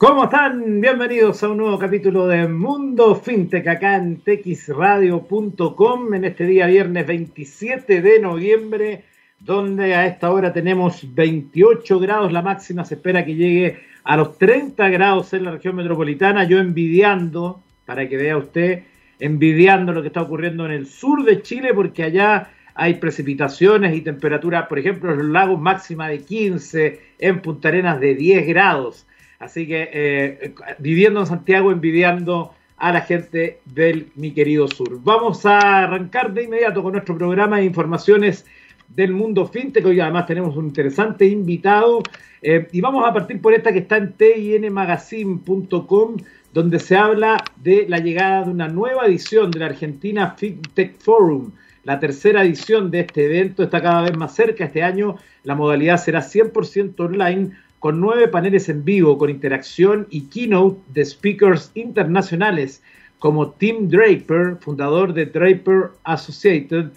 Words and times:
¿Cómo 0.00 0.24
están? 0.24 0.80
Bienvenidos 0.80 1.42
a 1.42 1.50
un 1.50 1.58
nuevo 1.58 1.78
capítulo 1.78 2.26
de 2.26 2.48
Mundo 2.48 3.14
Fintech 3.14 3.68
acá 3.68 3.96
en 3.96 4.22
texradio.com 4.22 6.14
en 6.14 6.24
este 6.24 6.46
día 6.46 6.68
viernes 6.68 7.06
27 7.06 8.00
de 8.00 8.18
noviembre, 8.18 9.04
donde 9.40 9.94
a 9.94 10.06
esta 10.06 10.30
hora 10.30 10.54
tenemos 10.54 11.14
28 11.14 12.00
grados, 12.00 12.32
la 12.32 12.40
máxima 12.40 12.82
se 12.86 12.94
espera 12.94 13.26
que 13.26 13.34
llegue 13.34 13.78
a 14.02 14.16
los 14.16 14.38
30 14.38 14.88
grados 14.88 15.34
en 15.34 15.44
la 15.44 15.50
región 15.50 15.76
metropolitana, 15.76 16.44
yo 16.44 16.60
envidiando, 16.60 17.62
para 17.84 18.08
que 18.08 18.16
vea 18.16 18.38
usted, 18.38 18.84
envidiando 19.18 19.92
lo 19.92 20.00
que 20.00 20.08
está 20.08 20.22
ocurriendo 20.22 20.64
en 20.64 20.72
el 20.72 20.86
sur 20.86 21.24
de 21.24 21.42
Chile, 21.42 21.74
porque 21.74 22.04
allá 22.04 22.48
hay 22.74 22.94
precipitaciones 22.94 23.94
y 23.94 24.00
temperaturas, 24.00 24.66
por 24.66 24.78
ejemplo, 24.78 25.12
en 25.12 25.18
los 25.18 25.26
lagos 25.26 25.60
máxima 25.60 26.08
de 26.08 26.20
15, 26.20 27.00
en 27.18 27.42
Punta 27.42 27.68
Arenas 27.68 28.00
de 28.00 28.14
10 28.14 28.46
grados. 28.46 29.06
Así 29.40 29.66
que 29.66 29.88
eh, 29.92 30.54
viviendo 30.78 31.20
en 31.20 31.26
Santiago, 31.26 31.72
envidiando 31.72 32.52
a 32.76 32.92
la 32.92 33.00
gente 33.00 33.60
del 33.64 34.12
mi 34.14 34.32
querido 34.32 34.68
sur. 34.68 35.02
Vamos 35.02 35.44
a 35.44 35.84
arrancar 35.84 36.32
de 36.32 36.44
inmediato 36.44 36.82
con 36.82 36.92
nuestro 36.92 37.16
programa 37.16 37.56
de 37.56 37.64
informaciones 37.64 38.46
del 38.88 39.12
mundo 39.12 39.46
fintech. 39.46 39.84
Hoy 39.84 40.00
además 40.00 40.26
tenemos 40.26 40.56
un 40.56 40.66
interesante 40.66 41.26
invitado 41.26 42.02
eh, 42.42 42.68
y 42.70 42.80
vamos 42.80 43.08
a 43.08 43.12
partir 43.12 43.40
por 43.40 43.54
esta 43.54 43.72
que 43.72 43.80
está 43.80 43.96
en 43.96 44.12
tinmagazine.com 44.12 46.16
donde 46.52 46.78
se 46.78 46.96
habla 46.96 47.42
de 47.56 47.86
la 47.88 47.98
llegada 47.98 48.44
de 48.44 48.50
una 48.50 48.68
nueva 48.68 49.06
edición 49.06 49.50
de 49.50 49.60
la 49.60 49.66
Argentina 49.66 50.34
FinTech 50.36 50.98
Forum. 50.98 51.52
La 51.84 51.98
tercera 51.98 52.44
edición 52.44 52.90
de 52.90 53.00
este 53.00 53.26
evento 53.26 53.62
está 53.62 53.80
cada 53.80 54.02
vez 54.02 54.16
más 54.16 54.34
cerca. 54.34 54.64
Este 54.64 54.82
año 54.82 55.16
la 55.44 55.54
modalidad 55.54 55.96
será 55.96 56.20
100% 56.20 56.98
online 56.98 57.52
con 57.80 57.98
nueve 57.98 58.28
paneles 58.28 58.68
en 58.68 58.84
vivo 58.84 59.18
con 59.18 59.30
interacción 59.30 60.06
y 60.10 60.26
keynote 60.26 60.80
de 60.92 61.04
speakers 61.04 61.72
internacionales 61.74 62.82
como 63.18 63.50
Tim 63.50 63.88
Draper, 63.88 64.58
fundador 64.60 65.12
de 65.12 65.26
Draper 65.26 65.90
Associated, 66.04 66.92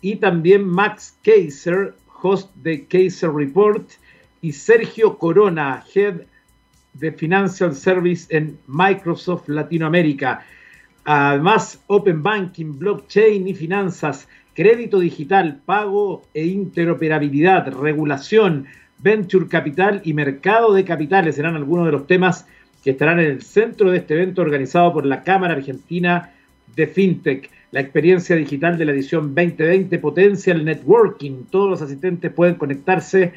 y 0.00 0.16
también 0.16 0.64
Max 0.66 1.16
Kaiser, 1.22 1.94
host 2.22 2.54
de 2.56 2.84
Kaiser 2.84 3.30
Report, 3.30 3.88
y 4.42 4.52
Sergio 4.52 5.18
Corona, 5.18 5.82
head 5.94 6.22
de 6.94 7.12
Financial 7.12 7.74
Service 7.74 8.26
en 8.36 8.58
Microsoft 8.66 9.48
Latinoamérica. 9.48 10.44
Además, 11.04 11.82
Open 11.86 12.22
Banking, 12.22 12.78
Blockchain 12.78 13.48
y 13.48 13.54
finanzas, 13.54 14.28
crédito 14.54 14.98
digital, 14.98 15.60
pago 15.64 16.22
e 16.34 16.44
interoperabilidad, 16.44 17.72
regulación, 17.72 18.66
Venture 19.04 19.48
Capital 19.48 20.00
y 20.02 20.14
Mercado 20.14 20.72
de 20.72 20.82
Capitales 20.82 21.36
serán 21.36 21.56
algunos 21.56 21.84
de 21.84 21.92
los 21.92 22.06
temas 22.06 22.46
que 22.82 22.92
estarán 22.92 23.20
en 23.20 23.26
el 23.26 23.42
centro 23.42 23.90
de 23.90 23.98
este 23.98 24.14
evento 24.14 24.40
organizado 24.40 24.94
por 24.94 25.04
la 25.04 25.22
Cámara 25.22 25.52
Argentina 25.52 26.32
de 26.74 26.86
FinTech. 26.86 27.50
La 27.70 27.80
experiencia 27.80 28.34
digital 28.34 28.78
de 28.78 28.86
la 28.86 28.92
edición 28.92 29.34
2020 29.34 29.98
potencia 29.98 30.54
el 30.54 30.64
networking. 30.64 31.44
Todos 31.50 31.68
los 31.68 31.82
asistentes 31.82 32.32
pueden 32.32 32.54
conectarse 32.54 33.34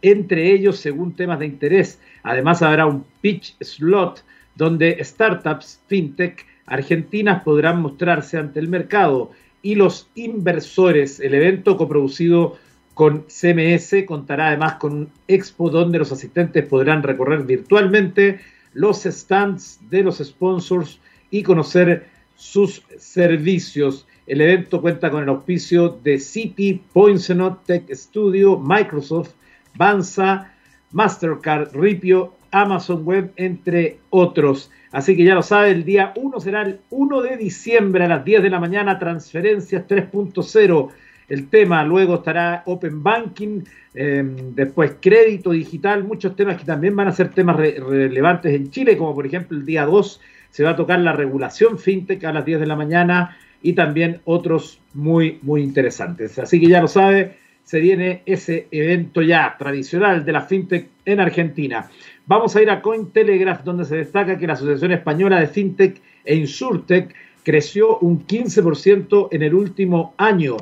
entre 0.00 0.50
ellos 0.50 0.78
según 0.78 1.14
temas 1.14 1.40
de 1.40 1.46
interés. 1.46 2.00
Además 2.22 2.62
habrá 2.62 2.86
un 2.86 3.04
pitch 3.20 3.54
slot 3.60 4.24
donde 4.54 4.96
startups 5.04 5.82
FinTech 5.88 6.46
argentinas 6.64 7.42
podrán 7.42 7.82
mostrarse 7.82 8.38
ante 8.38 8.60
el 8.60 8.68
mercado 8.68 9.32
y 9.60 9.74
los 9.74 10.08
inversores. 10.14 11.20
El 11.20 11.34
evento 11.34 11.76
coproducido 11.76 12.56
con 12.96 13.26
CMS 13.28 14.06
contará 14.06 14.48
además 14.48 14.76
con 14.76 14.92
un 14.94 15.10
expo 15.28 15.68
donde 15.68 15.98
los 15.98 16.12
asistentes 16.12 16.64
podrán 16.64 17.02
recorrer 17.02 17.42
virtualmente 17.42 18.40
los 18.72 19.02
stands 19.02 19.78
de 19.90 20.02
los 20.02 20.16
sponsors 20.16 20.98
y 21.30 21.42
conocer 21.42 22.06
sus 22.36 22.82
servicios. 22.96 24.08
El 24.26 24.40
evento 24.40 24.80
cuenta 24.80 25.10
con 25.10 25.22
el 25.22 25.28
auspicio 25.28 25.90
de 26.02 26.18
City, 26.18 26.82
Poinsenot, 26.94 27.66
Tech 27.66 27.84
Studio, 27.92 28.58
Microsoft, 28.58 29.32
Banza, 29.74 30.54
Mastercard, 30.92 31.76
Ripio, 31.76 32.32
Amazon 32.50 33.04
Web, 33.04 33.30
entre 33.36 33.98
otros. 34.08 34.70
Así 34.90 35.14
que 35.14 35.24
ya 35.24 35.34
lo 35.34 35.42
sabe, 35.42 35.70
el 35.70 35.84
día 35.84 36.14
1 36.16 36.40
será 36.40 36.62
el 36.62 36.80
1 36.88 37.20
de 37.20 37.36
diciembre 37.36 38.04
a 38.06 38.08
las 38.08 38.24
10 38.24 38.42
de 38.42 38.48
la 38.48 38.58
mañana, 38.58 38.98
transferencias 38.98 39.86
3.0 39.86 40.92
el 41.28 41.48
tema, 41.48 41.84
luego 41.84 42.16
estará 42.16 42.62
Open 42.66 43.02
Banking, 43.02 43.62
em, 43.94 44.54
después 44.54 44.96
crédito 45.00 45.50
digital, 45.50 46.04
muchos 46.04 46.36
temas 46.36 46.56
que 46.56 46.64
también 46.64 46.94
van 46.94 47.08
a 47.08 47.12
ser 47.12 47.30
temas 47.30 47.56
relevantes 47.56 48.54
en 48.54 48.70
Chile, 48.70 48.96
como 48.96 49.14
por 49.14 49.26
ejemplo 49.26 49.56
el 49.56 49.66
día 49.66 49.84
2 49.84 50.20
se 50.50 50.64
va 50.64 50.70
a 50.70 50.76
tocar 50.76 51.00
la 51.00 51.12
regulación 51.12 51.78
fintech 51.78 52.24
a 52.24 52.32
las 52.32 52.44
10 52.44 52.60
de 52.60 52.66
la 52.66 52.76
mañana 52.76 53.36
y 53.62 53.72
también 53.74 54.20
otros 54.24 54.80
muy, 54.94 55.38
muy 55.42 55.62
interesantes. 55.62 56.38
Así 56.38 56.60
que 56.60 56.68
ya 56.68 56.80
lo 56.80 56.88
sabe, 56.88 57.36
se 57.62 57.80
viene 57.80 58.22
ese 58.26 58.68
evento 58.70 59.22
ya 59.22 59.56
tradicional 59.58 60.24
de 60.24 60.32
la 60.32 60.42
fintech 60.42 60.88
en 61.04 61.20
Argentina. 61.20 61.90
Vamos 62.26 62.56
a 62.56 62.62
ir 62.62 62.70
a 62.70 62.80
Cointelegraph, 62.80 63.64
donde 63.64 63.84
se 63.84 63.96
destaca 63.96 64.38
que 64.38 64.46
la 64.46 64.54
Asociación 64.54 64.92
Española 64.92 65.40
de 65.40 65.46
Fintech 65.46 66.00
e 66.24 66.34
Insurtech 66.34 67.14
creció 67.42 67.98
un 67.98 68.26
15% 68.26 69.28
en 69.30 69.42
el 69.42 69.54
último 69.54 70.14
año. 70.16 70.56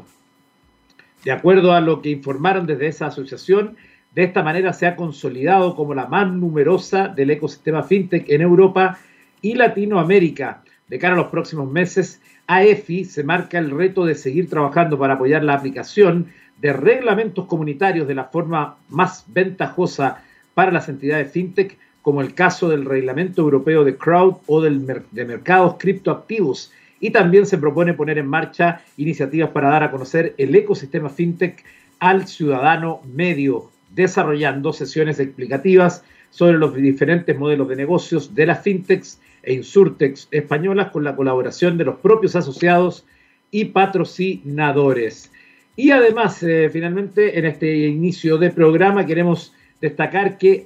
De 1.25 1.33
acuerdo 1.33 1.73
a 1.73 1.81
lo 1.81 2.03
que 2.03 2.11
informaron 2.11 2.67
desde 2.67 2.89
esa 2.89 3.07
asociación, 3.07 3.77
de 4.15 4.25
esta 4.25 4.43
manera 4.43 4.73
se 4.73 4.87
ha 4.87 4.95
consolidado 4.95 5.75
como 5.75 5.95
la 5.95 6.07
más 6.07 6.31
numerosa 6.31 7.09
del 7.09 7.31
ecosistema 7.31 7.83
fintech 7.83 8.29
en 8.29 8.43
Europa 8.43 8.99
y 9.41 9.55
Latinoamérica. 9.55 10.63
De 10.87 10.99
cara 10.99 11.15
a 11.15 11.17
los 11.17 11.29
próximos 11.29 11.71
meses, 11.71 12.21
AEFI 12.47 13.07
se 13.07 13.25
marca 13.25 13.59
el 13.59 13.71
reto 13.71 14.05
de 14.05 14.15
seguir 14.15 14.51
trabajando 14.51 14.99
para 14.99 15.15
apoyar 15.15 15.43
la 15.43 15.55
aplicación 15.55 16.27
de 16.61 16.75
reglamentos 16.75 17.47
comunitarios 17.47 18.07
de 18.07 18.15
la 18.15 18.25
forma 18.25 18.77
más 18.91 19.25
ventajosa 19.29 20.23
para 20.53 20.71
las 20.71 20.89
entidades 20.91 21.33
fintech, 21.33 21.79
como 22.03 22.21
el 22.21 22.35
caso 22.35 22.69
del 22.69 22.85
Reglamento 22.85 23.41
Europeo 23.41 23.83
de 23.83 23.97
Crowd 23.97 24.37
o 24.47 24.61
del 24.61 24.87
de 25.11 25.25
mercados 25.25 25.77
criptoactivos 25.79 26.71
y 27.05 27.11
también 27.11 27.45
se 27.45 27.59
propone 27.59 27.93
poner 27.93 28.17
en 28.17 28.27
marcha 28.27 28.81
iniciativas 28.97 29.51
para 29.51 29.69
dar 29.69 29.83
a 29.83 29.91
conocer 29.91 30.35
el 30.39 30.55
ecosistema 30.55 31.11
fintech 31.11 31.63
al 31.99 32.27
ciudadano 32.27 33.03
medio, 33.13 33.71
desarrollando 33.91 34.73
sesiones 34.73 35.21
explicativas 35.21 36.03
sobre 36.31 36.57
los 36.57 36.75
diferentes 36.75 37.39
modelos 37.39 37.69
de 37.69 37.77
negocios 37.77 38.35
de 38.35 38.47
las 38.47 38.63
fintechs 38.63 39.21
e 39.43 39.53
insurtechs 39.53 40.29
españolas 40.31 40.93
con 40.93 41.05
la 41.05 41.15
colaboración 41.15 41.77
de 41.77 41.85
los 41.85 41.97
propios 41.97 42.37
asociados 42.37 43.05
y 43.51 43.67
patrocinadores. 43.67 45.31
Y 45.77 45.91
además, 45.91 46.43
eh, 46.43 46.71
finalmente, 46.73 47.39
en 47.39 47.45
este 47.45 47.87
inicio 47.87 48.39
de 48.39 48.49
programa 48.49 49.05
queremos 49.05 49.53
destacar 49.79 50.39
que 50.39 50.65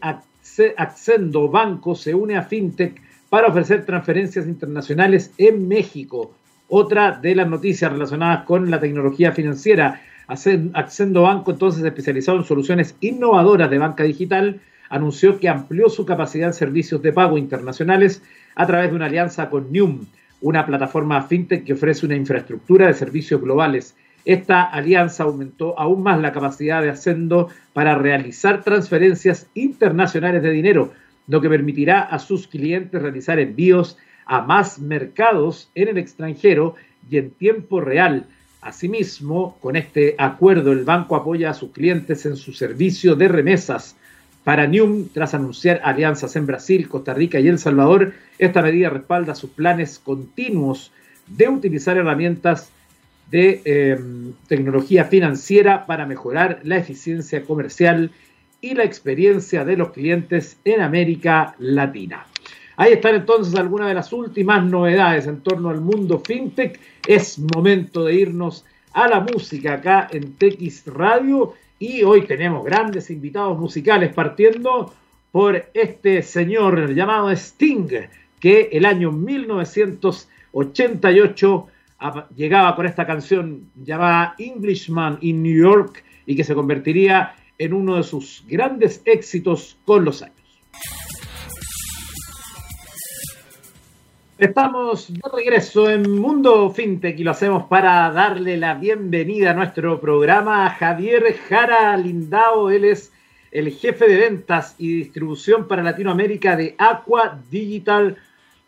Accendo 0.77 1.49
Banco 1.49 1.97
se 1.97 2.15
une 2.15 2.37
a 2.37 2.43
FinTech 2.43 3.08
para 3.31 3.49
ofrecer 3.49 3.85
transferencias 3.85 4.47
internacionales 4.47 5.33
en 5.39 5.69
México. 5.69 6.35
Otra 6.69 7.13
de 7.13 7.35
las 7.35 7.49
noticias 7.49 7.93
relacionadas 7.93 8.45
con 8.45 8.71
la 8.71 8.81
tecnología 8.81 9.33
financiera. 9.33 10.01
Accendo 10.27 11.23
Banco, 11.23 11.53
entonces 11.53 11.83
especializado 11.83 12.39
en 12.39 12.45
soluciones 12.45 12.97
innovadoras 13.01 13.71
de 13.71 13.79
banca 13.79 14.05
digital, 14.05 14.61
anunció 14.91 15.39
que 15.39 15.49
amplió 15.49 15.89
su 15.89 16.05
capacidad 16.05 16.49
en 16.49 16.55
servicios 16.55 17.01
de 17.03 17.13
pago 17.13 17.39
internacionales 17.39 18.23
a 18.55 18.67
través 18.67 18.91
de 18.91 18.97
una 18.97 19.07
alianza 19.07 19.49
con 19.49 19.73
Nium, 19.73 20.07
una 20.41 20.67
plataforma 20.67 21.23
fintech 21.23 21.65
que 21.65 21.73
ofrece 21.73 22.07
una 22.07 22.17
infraestructura 22.17 22.87
de 22.87 22.95
servicios 22.95 23.41
globales. 23.41 23.97
Esta 24.25 24.63
alianza 24.63 25.25
aumentó 25.25 25.79
aún 25.79 26.03
más 26.03 26.21
la 26.21 26.33
capacidad 26.33 26.83
de 26.83 26.91
Accendo 26.91 27.49
para 27.73 27.95
realizar 27.95 28.63
transferencias 28.63 29.47
internacionales 29.55 30.43
de 30.43 30.51
dinero, 30.51 30.93
lo 31.29 31.41
que 31.41 31.49
permitirá 31.49 32.01
a 32.01 32.19
sus 32.19 32.49
clientes 32.49 33.01
realizar 33.01 33.39
envíos 33.39 33.97
a 34.27 34.43
más 34.43 34.79
mercados 34.79 35.71
en 35.75 35.89
el 35.89 35.99
extranjero 35.99 36.75
y 37.09 37.19
en 37.19 37.31
tiempo 37.31 37.81
real. 37.81 38.27
Asimismo, 38.61 39.57
con 39.61 39.77
este 39.77 40.17
acuerdo, 40.19 40.73
el 40.73 40.85
banco 40.85 41.17
apoya 41.17 41.51
a 41.51 41.55
sus 41.55 41.71
clientes 41.71 42.27
en 42.27 42.37
su 42.37 42.53
servicio 42.53 43.15
de 43.15 43.29
remesas. 43.29 43.97
Para 44.43 44.67
Nium, 44.67 45.09
tras 45.13 45.35
anunciar 45.35 45.81
alianzas 45.85 46.35
en 46.37 46.47
Brasil, 46.47 46.89
Costa 46.89 47.15
Rica 47.15 47.39
y 47.39 47.49
El 47.49 47.59
Salvador, 47.59 48.15
esta 48.39 48.63
medida 48.63 48.91
respalda 48.91 49.35
sus 49.35 49.51
planes 49.51 49.99
continuos 49.99 50.91
de 51.27 51.49
utilizar 51.49 51.97
herramientas 51.97 52.71
de 53.31 53.61
eh, 53.65 53.99
tecnología 54.47 55.05
financiera 55.05 55.87
para 55.87 56.07
mejorar 56.07 56.61
la 56.65 56.79
eficiencia 56.79 57.45
comercial 57.45 58.11
y 58.61 58.75
la 58.75 58.85
experiencia 58.85 59.65
de 59.65 59.77
los 59.77 59.93
clientes 59.93 60.59
en 60.65 60.81
América 60.81 61.55
Latina. 61.59 62.27
Ahí 62.77 62.93
están 62.93 63.17
entonces 63.17 63.57
algunas 63.57 63.89
de 63.89 63.95
las 63.95 64.13
últimas 64.13 64.65
novedades 64.65 65.27
en 65.27 65.41
torno 65.41 65.71
al 65.71 65.81
mundo 65.81 66.21
fintech. 66.21 66.79
Es 67.07 67.39
momento 67.39 68.05
de 68.05 68.15
irnos 68.15 68.65
a 68.93 69.09
la 69.09 69.21
música 69.21 69.75
acá 69.75 70.09
en 70.13 70.35
TX 70.35 70.87
Radio 70.87 71.55
y 71.79 72.03
hoy 72.03 72.23
tenemos 72.23 72.65
grandes 72.65 73.11
invitados 73.11 73.57
musicales 73.59 74.13
partiendo 74.13 74.93
por 75.33 75.71
este 75.75 76.23
señor 76.23 76.95
llamado 76.95 77.31
Sting, 77.31 77.89
que 78.41 78.69
el 78.73 78.85
año 78.85 79.13
1988 79.13 81.69
llegaba 82.37 82.77
con 82.77 82.87
esta 82.87 83.05
canción 83.07 83.71
llamada 83.75 84.35
Englishman 84.39 85.19
in 85.21 85.43
New 85.43 85.57
York 85.57 86.05
y 86.27 86.37
que 86.37 86.45
se 86.45 86.55
convertiría 86.55 87.35
en 87.48 87.48
uno 87.67 87.97
de 87.97 88.05
sus 88.05 88.45
grandes 88.47 89.03
éxitos 89.05 89.77
con 89.85 90.05
los 90.05 90.23
años. 90.23 90.37
Estamos 94.39 95.13
de 95.13 95.21
regreso 95.35 95.91
en 95.91 96.21
Mundo 96.21 96.71
FinTech 96.71 97.19
y 97.19 97.25
lo 97.25 97.33
hacemos 97.33 97.65
para 97.65 98.09
darle 98.13 98.57
la 98.57 98.75
bienvenida 98.75 99.51
a 99.51 99.55
nuestro 99.55 100.01
programa 100.01 100.65
a 100.65 100.71
Javier 100.71 101.37
Jara 101.49 101.97
Lindao. 101.97 102.71
Él 102.71 102.85
es 102.85 103.13
el 103.51 103.73
jefe 103.73 104.07
de 104.07 104.17
ventas 104.17 104.77
y 104.79 104.99
distribución 104.99 105.67
para 105.67 105.83
Latinoamérica 105.83 106.55
de 106.55 106.77
Aqua 106.79 107.41
Digital 107.51 108.17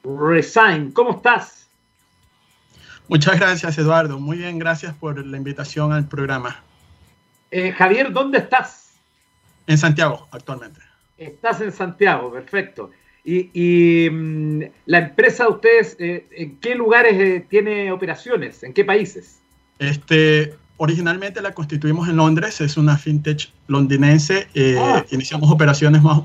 Resign. 0.02 0.90
¿Cómo 0.90 1.12
estás? 1.12 1.68
Muchas 3.06 3.38
gracias, 3.38 3.78
Eduardo. 3.78 4.18
Muy 4.18 4.38
bien, 4.38 4.58
gracias 4.58 4.92
por 4.94 5.24
la 5.24 5.36
invitación 5.36 5.92
al 5.92 6.08
programa. 6.08 6.64
Eh, 7.50 7.72
Javier, 7.72 8.12
¿dónde 8.12 8.38
estás? 8.38 8.92
En 9.66 9.76
Santiago, 9.76 10.28
actualmente. 10.30 10.80
Estás 11.18 11.60
en 11.60 11.72
Santiago, 11.72 12.32
perfecto. 12.32 12.90
Y, 13.24 14.08
mm, 14.10 14.62
la 14.86 14.98
empresa 14.98 15.44
de 15.44 15.50
ustedes, 15.50 15.96
eh, 15.98 16.26
¿en 16.30 16.56
qué 16.58 16.74
lugares 16.74 17.14
eh, 17.14 17.46
tiene 17.48 17.92
operaciones? 17.92 18.62
¿En 18.62 18.72
qué 18.72 18.84
países? 18.84 19.40
Este, 19.78 20.54
originalmente 20.78 21.42
la 21.42 21.52
constituimos 21.52 22.08
en 22.08 22.16
Londres, 22.16 22.60
es 22.60 22.76
una 22.76 22.96
fintech 22.96 23.50
londinense. 23.66 24.48
Ah. 24.78 25.04
Iniciamos 25.10 25.50
operaciones 25.50 26.02
más. 26.02 26.22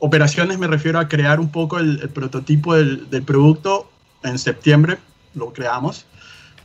Operaciones 0.00 0.58
me 0.58 0.66
refiero 0.66 0.98
a 0.98 1.08
crear 1.08 1.40
un 1.40 1.50
poco 1.50 1.78
el, 1.78 2.08
prototipo 2.10 2.74
del, 2.74 3.08
del, 3.10 3.22
producto 3.22 3.90
en 4.22 4.38
septiembre, 4.38 4.98
lo 5.34 5.52
creamos, 5.52 6.06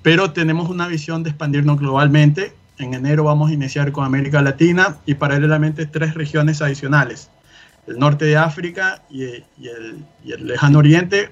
pero 0.01 0.31
tenemos 0.31 0.69
una 0.69 0.87
visión 0.87 1.23
de 1.23 1.29
expandirnos 1.29 1.79
globalmente 1.79 2.53
en 2.77 2.93
enero 2.93 3.23
vamos 3.23 3.51
a 3.51 3.53
iniciar 3.53 3.91
con 3.91 4.05
América 4.05 4.41
Latina 4.41 4.97
y 5.05 5.15
paralelamente 5.15 5.85
tres 5.85 6.13
regiones 6.13 6.61
adicionales, 6.61 7.29
el 7.87 7.99
norte 7.99 8.25
de 8.25 8.37
África 8.37 9.03
y, 9.09 9.23
el, 9.23 10.05
lejano 10.23 10.79
oriente, 10.79 11.29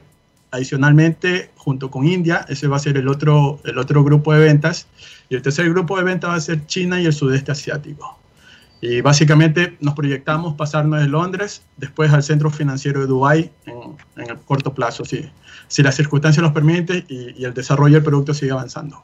adicionalmente 0.52 1.52
junto 1.56 1.90
con 1.90 2.06
India, 2.06 2.46
ese 2.50 2.68
va 2.68 2.78
a 2.78 2.80
ser 2.80 2.98
el 2.98 3.08
otro, 3.08 3.60
el 3.64 3.78
otro 3.78 4.04
grupo 4.04 4.34
de 4.34 4.42
ventas, 4.42 4.88
y 5.30 5.36
el 5.36 5.42
tercer 5.42 5.70
grupo 5.70 5.98
de 5.98 6.04
ventas 6.04 6.30
va 6.30 6.36
a 6.36 6.42
ser 6.42 6.66
China 6.66 7.00
y 7.02 7.06
el 7.06 7.14
sudeste 7.14 7.52
asiático. 7.52 8.18
Y 8.82 9.02
básicamente 9.02 9.78
nos 9.80 9.94
proyectamos 9.94 10.56
pasarnos 10.56 11.00
de 11.00 11.08
Londres 11.08 11.62
después 11.78 12.12
al 12.12 12.24
centro 12.24 12.50
financiero 12.50 13.00
de 13.00 13.06
Dubái 13.06 13.52
en, 13.68 14.30
el 14.30 14.38
corto 14.40 14.74
plazo, 14.74 15.06
si, 15.06 15.30
si 15.68 15.84
las 15.84 15.96
circunstancias 15.96 16.42
los 16.42 16.52
permiten 16.52 17.06
y 17.08 17.46
el 17.46 17.54
desarrollo 17.54 17.96
del 17.96 18.04
producto 18.04 18.34
sigue 18.34 18.52
avanzando. 18.52 19.04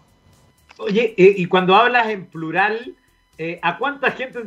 Oye, 0.78 1.16
eh, 1.18 1.34
y 1.38 1.46
cuando 1.48 1.76
hablas 1.76 2.08
en 2.10 2.26
plural, 2.26 2.96
eh, 3.38 3.60
¿a 3.62 3.78
cuánta 3.78 4.12
gente 4.12 4.42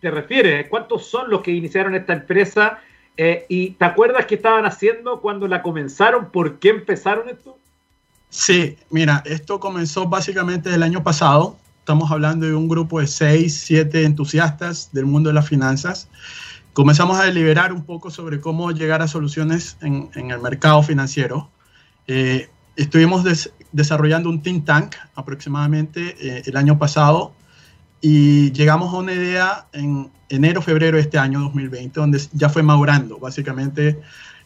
te, 0.00 0.10
refieres? 0.10 0.68
¿Cuántos 0.68 1.06
son 1.06 1.30
los 1.30 1.42
que 1.42 1.50
iniciaron 1.50 1.94
esta 1.94 2.14
empresa? 2.14 2.78
Eh, 3.16 3.44
¿Y 3.48 3.70
te 3.70 3.84
acuerdas 3.84 4.26
qué 4.26 4.36
estaban 4.36 4.64
haciendo 4.64 5.20
cuando 5.20 5.46
la 5.46 5.62
comenzaron? 5.62 6.30
¿Por 6.30 6.58
qué 6.58 6.70
empezaron 6.70 7.28
esto? 7.28 7.58
Sí, 8.30 8.76
mira, 8.90 9.22
esto 9.26 9.60
comenzó 9.60 10.08
básicamente 10.08 10.74
el 10.74 10.82
año 10.82 11.02
pasado. 11.02 11.58
Estamos 11.80 12.10
hablando 12.10 12.46
de 12.46 12.54
un 12.54 12.66
grupo 12.66 13.00
de 13.00 13.06
seis, 13.06 13.54
siete 13.54 14.04
entusiastas 14.04 14.90
del 14.92 15.04
mundo 15.04 15.28
de 15.28 15.34
las 15.34 15.48
finanzas. 15.48 16.08
Comenzamos 16.72 17.18
a 17.18 17.24
deliberar 17.24 17.72
un 17.72 17.84
poco 17.84 18.10
sobre 18.10 18.40
cómo 18.40 18.72
llegar 18.72 19.02
a 19.02 19.06
soluciones 19.06 19.76
en, 19.82 20.10
el 20.14 20.40
mercado 20.40 20.82
financiero. 20.82 21.50
estuvimos 22.74 23.22
desarrollando 23.74 24.30
un 24.30 24.40
think 24.40 24.64
tank 24.64 24.94
aproximadamente 25.16 26.16
eh, 26.20 26.42
el 26.46 26.56
año 26.56 26.78
pasado 26.78 27.34
y 28.00 28.52
llegamos 28.52 28.94
a 28.94 28.98
una 28.98 29.12
idea 29.12 29.66
en 29.72 30.10
enero, 30.28 30.62
febrero 30.62 30.96
de 30.96 31.02
este 31.02 31.18
año 31.18 31.40
2020, 31.40 31.98
donde 31.98 32.20
ya 32.32 32.48
fue 32.48 32.62
madurando. 32.62 33.18
Básicamente 33.18 33.98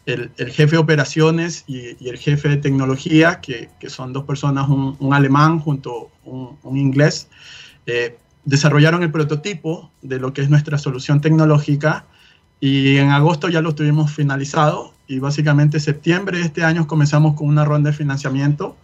el, 0.07 0.31
jefe 0.51 0.73
de 0.73 0.79
operaciones 0.79 1.65
y, 1.67 2.09
el 2.09 2.17
jefe 2.17 2.49
de 2.49 2.57
tecnología, 2.57 3.41
que, 3.41 3.69
que 3.79 3.91
son 3.91 4.15
dos 4.15 4.25
personas, 4.25 4.69
un, 4.69 5.13
alemán 5.13 5.59
junto 5.59 6.11
a 6.25 6.69
un, 6.69 6.79
inglés, 6.79 7.29
eh, 7.85 8.17
desarrollaron 8.47 9.03
el 9.03 9.11
prototipo 9.11 9.91
de 10.01 10.19
lo 10.19 10.33
que 10.33 10.41
es 10.41 10.49
nuestra 10.49 10.79
solución 10.79 11.21
tecnológica 11.21 12.07
y 12.61 12.97
en 12.97 13.11
agosto 13.11 13.51
ya 13.51 13.61
lo 13.61 13.75
tuvimos 13.75 14.11
finalizado 14.11 14.95
y 15.07 15.19
básicamente 15.19 15.81
septiembre 15.81 16.39
de 16.39 16.45
este 16.45 16.65
año 16.65 16.87
comenzamos 16.87 17.35
con 17.35 17.47
una 17.47 17.65
ronda 17.65 17.91
de 17.91 17.97
financiamiento 17.97 18.77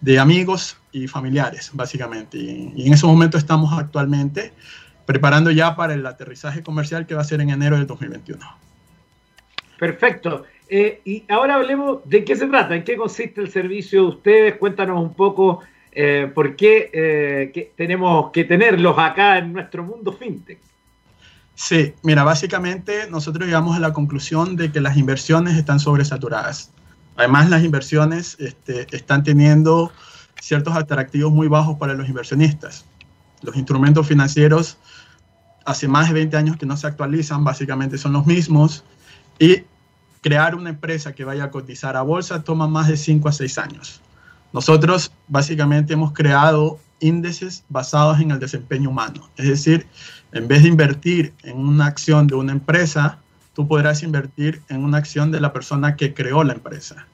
de 0.00 0.18
amigos 0.18 0.76
y 0.92 1.08
familiares, 1.08 1.70
básicamente. 1.72 2.38
Y, 2.38 2.86
en 2.86 2.92
ese 2.92 3.06
momento 3.06 3.38
estamos 3.38 3.76
actualmente 3.78 4.52
preparando 5.04 5.50
ya 5.50 5.76
para 5.76 5.94
el 5.94 6.04
aterrizaje 6.06 6.62
comercial 6.62 7.06
que 7.06 7.14
va 7.14 7.20
a 7.20 7.24
ser 7.24 7.40
en 7.40 7.50
enero 7.50 7.76
del 7.76 7.86
2021. 7.86 8.40
Perfecto. 9.78 10.44
Eh, 10.68 11.00
y 11.04 11.24
ahora 11.28 11.54
hablemos 11.54 12.00
de 12.04 12.24
qué 12.24 12.34
se 12.34 12.46
trata, 12.46 12.74
en 12.74 12.82
qué 12.82 12.96
consiste 12.96 13.40
el 13.40 13.50
servicio 13.50 14.02
de 14.02 14.08
ustedes. 14.08 14.56
Cuéntanos 14.56 15.00
un 15.00 15.14
poco 15.14 15.60
eh, 15.92 16.30
por 16.34 16.56
qué 16.56 16.90
eh, 16.92 17.72
tenemos 17.76 18.30
que 18.32 18.44
tenerlos 18.44 18.98
acá 18.98 19.38
en 19.38 19.52
nuestro 19.52 19.84
mundo 19.84 20.12
fintech. 20.12 20.58
Sí, 21.54 21.94
mira, 22.02 22.22
básicamente 22.22 23.08
nosotros 23.10 23.46
llegamos 23.46 23.76
a 23.76 23.80
la 23.80 23.94
conclusión 23.94 24.56
de 24.56 24.70
que 24.70 24.80
las 24.80 24.96
inversiones 24.98 25.56
están 25.56 25.80
sobresaturadas. 25.80 26.70
Además, 27.16 27.48
las 27.48 27.64
inversiones 27.64 28.36
este, 28.38 28.86
están 28.94 29.22
teniendo 29.22 29.92
ciertos 30.40 30.76
atractivos 30.76 31.32
muy 31.32 31.48
bajos 31.48 31.78
para 31.78 31.94
los 31.94 32.08
inversionistas. 32.08 32.84
Los 33.42 33.56
instrumentos 33.56 34.06
financieros 34.06 34.78
hace 35.64 35.88
más 35.88 36.08
de 36.08 36.14
20 36.14 36.36
años 36.36 36.56
que 36.56 36.66
no 36.66 36.76
se 36.76 36.86
actualizan, 36.86 37.42
básicamente 37.42 37.98
son 37.98 38.12
los 38.12 38.26
mismos, 38.26 38.84
y 39.38 39.62
crear 40.20 40.54
una 40.54 40.70
empresa 40.70 41.12
que 41.12 41.24
vaya 41.24 41.44
a 41.44 41.50
cotizar 41.50 41.96
a 41.96 42.02
bolsa 42.02 42.42
toma 42.42 42.68
más 42.68 42.88
de 42.88 42.96
5 42.96 43.28
a 43.28 43.32
6 43.32 43.58
años. 43.58 44.00
Nosotros 44.52 45.12
básicamente 45.28 45.94
hemos 45.94 46.12
creado 46.12 46.78
índices 47.00 47.64
basados 47.68 48.20
en 48.20 48.30
el 48.30 48.38
desempeño 48.38 48.90
humano, 48.90 49.28
es 49.36 49.48
decir, 49.48 49.86
en 50.32 50.48
vez 50.48 50.62
de 50.62 50.68
invertir 50.68 51.34
en 51.42 51.58
una 51.58 51.86
acción 51.86 52.26
de 52.26 52.34
una 52.34 52.52
empresa, 52.52 53.18
tú 53.56 53.66
podrás 53.66 54.02
invertir 54.02 54.60
en 54.68 54.84
una 54.84 54.98
acción 54.98 55.32
de 55.32 55.40
la 55.40 55.54
persona 55.54 55.96
que 55.96 56.12
creó 56.12 56.44
la 56.44 56.52
empresa. 56.52 57.06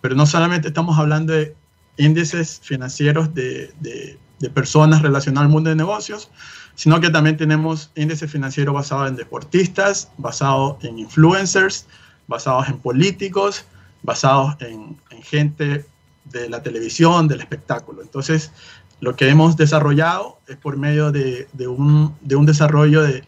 Pero 0.00 0.14
no 0.14 0.24
solamente 0.24 0.68
estamos 0.68 0.98
hablando 0.98 1.34
de 1.34 1.54
índices 1.98 2.58
financieros 2.64 3.34
de, 3.34 4.18
personas 4.54 5.02
relacionadas 5.02 5.44
al 5.44 5.52
mundo 5.52 5.68
de 5.68 5.76
negocios, 5.76 6.30
sino 6.74 7.02
que 7.02 7.10
también 7.10 7.36
tenemos 7.36 7.90
índices 7.96 8.32
financieros 8.32 8.74
basados 8.74 9.10
en 9.10 9.16
deportistas, 9.16 10.10
basados 10.16 10.82
en 10.82 10.98
influencers, 10.98 11.84
basados 12.26 12.70
en 12.70 12.78
políticos, 12.78 13.66
basados 14.02 14.56
en, 14.60 14.96
gente 15.22 15.84
de 16.24 16.48
la 16.48 16.62
televisión, 16.62 17.28
del 17.28 17.40
espectáculo. 17.40 18.00
Entonces, 18.00 18.52
lo 19.00 19.16
que 19.16 19.28
hemos 19.28 19.54
desarrollado 19.58 20.38
es 20.48 20.56
por 20.56 20.78
medio 20.78 21.12
de, 21.12 21.46
un, 21.68 22.16
de 22.22 22.36
un 22.36 22.46
desarrollo 22.46 23.02
de 23.02 23.22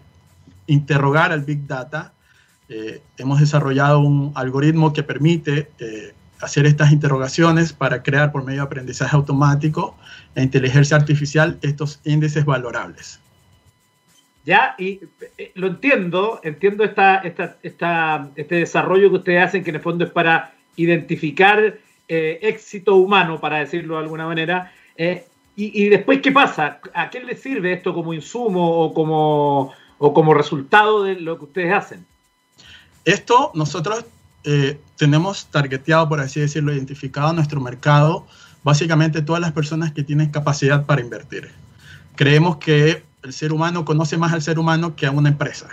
interrogar 0.66 1.32
al 1.32 1.42
Big 1.42 1.66
Data 1.66 2.14
eh, 2.74 3.02
hemos 3.18 3.38
desarrollado 3.38 4.00
un 4.00 4.32
algoritmo 4.34 4.94
que 4.94 5.02
permite 5.02 5.68
eh, 5.78 6.14
hacer 6.40 6.64
estas 6.64 6.90
interrogaciones 6.90 7.74
para 7.74 8.02
crear 8.02 8.32
por 8.32 8.44
medio 8.44 8.62
de 8.62 8.66
aprendizaje 8.66 9.14
automático 9.14 9.94
e 10.34 10.42
inteligencia 10.42 10.96
artificial 10.96 11.58
estos 11.60 12.00
índices 12.04 12.46
valorables. 12.46 13.20
Ya, 14.46 14.74
y 14.78 15.00
eh, 15.36 15.52
lo 15.54 15.66
entiendo, 15.66 16.40
entiendo 16.42 16.82
esta, 16.82 17.16
esta, 17.18 17.58
esta, 17.62 18.30
este 18.36 18.54
desarrollo 18.54 19.10
que 19.10 19.16
ustedes 19.16 19.42
hacen, 19.44 19.62
que 19.62 19.68
en 19.68 19.76
el 19.76 19.82
fondo 19.82 20.06
es 20.06 20.10
para 20.10 20.54
identificar 20.76 21.78
éxito 22.08 22.96
humano, 22.96 23.40
para 23.40 23.58
decirlo 23.58 23.94
de 23.94 24.02
alguna 24.02 24.26
manera. 24.26 24.72
Y, 24.98 25.22
y, 25.56 25.88
después, 25.88 26.20
¿qué 26.20 26.30
pasa? 26.30 26.78
¿A 26.92 27.08
qué 27.08 27.20
le 27.20 27.36
sirve 27.36 27.72
esto 27.72 27.94
como 27.94 28.12
insumo 28.12 28.80
o 28.80 28.92
como, 28.92 29.72
o 29.96 30.12
como 30.12 30.34
resultado 30.34 31.04
de 31.04 31.14
lo 31.14 31.38
que 31.38 31.44
ustedes 31.44 31.72
hacen? 31.72 32.04
Esto 33.04 33.50
nosotros 33.54 34.04
eh, 34.44 34.80
tenemos 34.96 35.46
targeteado, 35.46 36.08
por 36.08 36.20
así 36.20 36.40
decirlo, 36.40 36.72
identificado 36.72 37.32
nuestro 37.32 37.60
mercado, 37.60 38.26
básicamente 38.62 39.22
todas 39.22 39.40
las 39.40 39.52
personas 39.52 39.92
que 39.92 40.02
tienen 40.02 40.30
capacidad 40.30 40.86
para 40.86 41.00
invertir. 41.00 41.50
Creemos 42.16 42.58
que 42.58 43.04
el 43.22 43.32
ser 43.32 43.52
humano 43.52 43.84
conoce 43.84 44.16
más 44.18 44.32
al 44.32 44.42
ser 44.42 44.58
humano 44.58 44.96
que 44.96 45.06
a 45.06 45.10
una 45.10 45.28
empresa. 45.28 45.68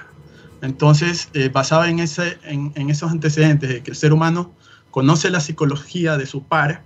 Entonces, 0.62 1.30
eh, 1.34 1.50
basado 1.50 1.86
en, 1.86 2.00
ese, 2.00 2.38
en, 2.44 2.72
en, 2.76 2.90
esos 2.90 3.12
antecedentes 3.12 3.70
de 3.70 3.82
que 3.82 3.92
el 3.92 3.98
ser 3.98 4.14
humano 4.14 4.52
conoce 4.92 5.30
la 5.30 5.40
psicología 5.40 6.18
de 6.18 6.26
su 6.26 6.44
par, 6.44 6.82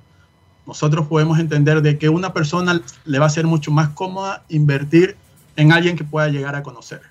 nosotros 0.65 1.07
podemos 1.07 1.39
entender 1.39 1.81
de 1.81 1.97
que 1.97 2.09
una 2.09 2.33
persona 2.33 2.81
le 3.05 3.19
va 3.19 3.25
a 3.25 3.29
ser 3.29 3.47
mucho 3.47 3.71
más 3.71 3.89
cómoda 3.89 4.43
invertir 4.47 5.17
en 5.55 5.71
alguien 5.71 5.97
que 5.97 6.03
pueda 6.03 6.29
llegar 6.29 6.55
a 6.55 6.63
conocer. 6.63 7.01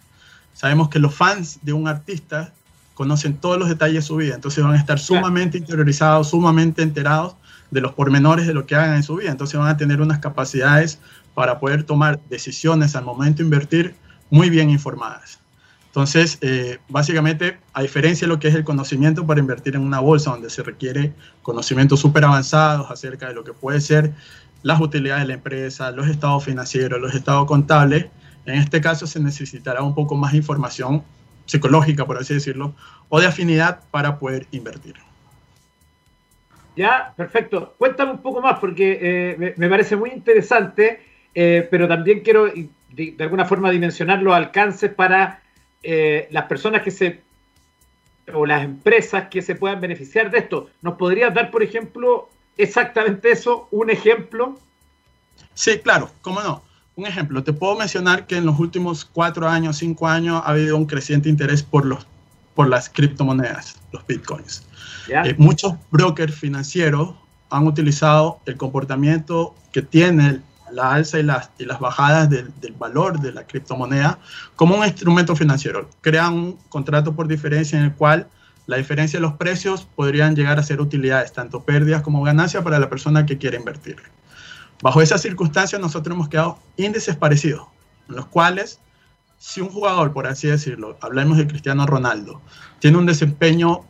Sabemos 0.55 0.89
que 0.89 0.99
los 0.99 1.15
fans 1.15 1.59
de 1.63 1.73
un 1.73 1.89
artista 1.89 2.53
conocen 2.95 3.37
todos 3.37 3.59
los 3.59 3.69
detalles 3.69 3.97
de 3.97 4.03
su 4.03 4.17
vida, 4.17 4.35
entonces 4.35 4.63
van 4.63 4.75
a 4.75 4.79
estar 4.79 4.99
sumamente 4.99 5.59
interiorizados, 5.59 6.31
sumamente 6.31 6.83
enterados 6.83 7.37
de 7.71 7.81
los 7.81 7.93
pormenores 7.93 8.47
de 8.47 8.55
lo 8.55 8.67
que 8.67 8.75
hagan 8.75 8.97
en 8.97 9.03
su 9.03 9.17
vida, 9.17 9.31
entonces 9.31 9.59
van 9.59 9.69
a 9.69 9.77
tener 9.77 10.01
unas 10.01 10.19
capacidades 10.19 10.99
para 11.35 11.59
poder 11.59 11.85
tomar 11.85 12.21
decisiones 12.29 12.95
al 12.95 13.05
momento 13.05 13.39
de 13.39 13.45
invertir 13.45 13.95
muy 14.31 14.51
bien 14.51 14.71
informadas. 14.71 15.41
Entonces, 15.87 16.39
eh, 16.41 16.79
básicamente, 16.89 17.59
a 17.75 17.83
diferencia 17.83 18.27
de 18.27 18.33
lo 18.33 18.39
que 18.39 18.49
es 18.49 18.55
el 18.55 18.65
conocimiento 18.65 19.27
para 19.27 19.41
invertir 19.41 19.77
en 19.77 19.83
una 19.83 20.01
bolsa, 20.01 20.31
donde 20.31 20.49
se 20.49 20.63
requiere 20.63 21.13
conocimientos 21.43 22.01
súper 22.01 22.25
avanzados 22.25 22.91
acerca 22.91 23.29
de 23.29 23.35
lo 23.35 23.45
que 23.45 23.53
puede 23.53 23.81
ser 23.81 24.15
las 24.63 24.81
utilidades 24.81 25.25
de 25.25 25.29
la 25.29 25.35
empresa, 25.35 25.91
los 25.91 26.09
estados 26.09 26.45
financieros, 26.45 27.01
los 27.01 27.15
estados 27.15 27.47
contables, 27.47 28.07
en 28.47 28.55
este 28.55 28.81
caso 28.81 29.07
se 29.07 29.21
necesitará 29.21 29.83
un 29.83 29.95
poco 29.95 30.17
más 30.17 30.35
información 30.35 31.05
psicológica, 31.47 32.07
por 32.07 32.19
así 32.19 32.35
decirlo, 32.35 32.75
o 33.09 33.21
de 33.21 33.27
afinidad 33.27 33.81
para 33.91 34.19
poder 34.19 34.47
invertir. 34.53 34.95
Ya, 36.77 37.13
perfecto. 37.17 37.75
Cuéntame 37.79 38.13
un 38.13 38.23
poco 38.23 38.41
más 38.41 38.59
porque 38.59 38.99
eh, 39.01 39.55
me, 39.57 39.69
parece 39.69 39.97
muy 39.97 40.11
interesante, 40.11 41.03
eh, 41.35 41.67
pero 41.71 41.87
también 41.87 42.21
quiero 42.21 42.47
de, 42.47 43.17
alguna 43.19 43.45
forma 43.45 43.71
dimensionar 43.71 44.23
los 44.23 44.35
alcances 44.35 44.93
para 44.93 45.43
eh, 45.83 46.29
las 46.31 46.45
personas 46.45 46.83
que 46.83 46.91
se 46.91 47.21
o 48.33 48.47
las 48.47 48.65
empresas 48.65 49.29
que 49.29 49.43
se 49.43 49.57
puedan 49.57 49.81
beneficiar 49.81 50.31
de 50.31 50.39
esto. 50.39 50.71
¿Nos 50.81 50.97
podrías 50.97 51.35
dar, 51.35 51.51
por 51.51 51.63
ejemplo, 51.63 52.31
exactamente 52.57 53.33
eso, 53.33 53.69
un 53.71 53.91
ejemplo? 53.91 54.59
Sí, 55.55 55.81
claro, 55.81 56.11
cómo 56.23 56.41
no. 56.41 56.63
Un 56.95 57.07
ejemplo, 57.07 57.43
te 57.43 57.53
puedo 57.53 57.77
mencionar 57.77 58.27
que 58.27 58.37
en 58.37 58.45
los 58.45 58.59
últimos 58.59 59.05
cuatro 59.05 59.49
años, 59.49 59.79
cinco 59.79 60.09
años, 60.09 60.43
ha 60.45 60.51
habido 60.51 60.77
un 60.77 60.85
creciente 60.85 61.29
interés 61.29 61.63
por, 61.63 61.87
los, 61.87 62.07
por 62.55 62.69
las 62.69 62.91
criptomonedas, 62.91 63.77
los 63.93 64.07
bitcoins. 64.07 64.67
Eh, 65.09 65.35
muchos 65.39 65.75
brokers 65.91 66.35
financieros 66.35 67.15
han 67.49 67.67
utilizado 67.67 68.41
el 68.47 68.57
comportamiento 68.57 69.55
que 69.73 69.83
tiene 69.83 70.43
la 70.71 70.93
alza 70.93 71.19
y 71.19 71.23
las, 71.23 71.51
y 71.59 71.65
las 71.65 71.81
bajadas 71.81 72.29
del, 72.31 72.53
del, 72.61 72.73
valor 72.73 73.21
de 73.21 73.33
la 73.33 73.47
criptomoneda 73.47 74.19
como 74.57 74.77
un 74.77 74.85
instrumento 74.85 75.35
financiero. 75.35 75.89
Crean 76.01 76.35
un 76.35 76.53
contrato 76.69 77.15
por 77.15 77.27
diferencia 77.27 77.79
en 77.79 77.87
el 77.87 77.95
cual 77.95 78.29
la 78.67 78.77
diferencia 78.77 79.19
de 79.19 79.23
los 79.23 79.35
precios 79.35 79.87
podrían 79.97 80.37
llegar 80.37 80.59
a 80.59 80.63
ser 80.63 80.81
utilidades, 80.81 81.33
tanto 81.33 81.65
pérdidas 81.65 82.03
como 82.03 82.23
ganancias 82.23 82.63
para 82.63 82.79
la 82.79 82.89
persona 82.89 83.27
que 83.27 83.39
quiere 83.39 83.57
invertir. 83.57 83.97
Bajo 84.83 85.01
esas 85.01 85.23
circunstancias 85.23 85.81
nosotros 85.81 86.15
hemos 86.15 86.29
creado 86.29 86.59
índices 86.77 87.17
parecidos, 87.17 87.69
en 88.09 88.17
los 88.17 88.27
cuales 88.27 88.81
si 89.39 89.61
un 89.61 89.71
jugador, 89.71 90.13
por 90.13 90.27
así 90.27 90.49
decirlo, 90.49 90.97
hablemos 91.01 91.39
de 91.39 91.47
Cristiano 91.47 91.87
Ronaldo, 91.87 92.41
tiene 92.81 92.99
un 92.99 93.07
desempeño 93.07 93.85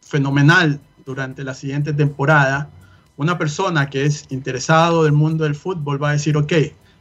fenomenal 0.00 0.80
durante 1.04 1.44
la 1.44 1.54
siguiente 1.54 1.92
temporada, 1.92 2.70
una 3.16 3.36
persona 3.36 3.90
que 3.90 4.04
es 4.04 4.26
interesado 4.30 5.04
del 5.04 5.12
mundo 5.12 5.44
del 5.44 5.54
fútbol 5.54 6.02
va 6.02 6.10
a 6.10 6.12
decir, 6.12 6.36
ok, 6.36 6.52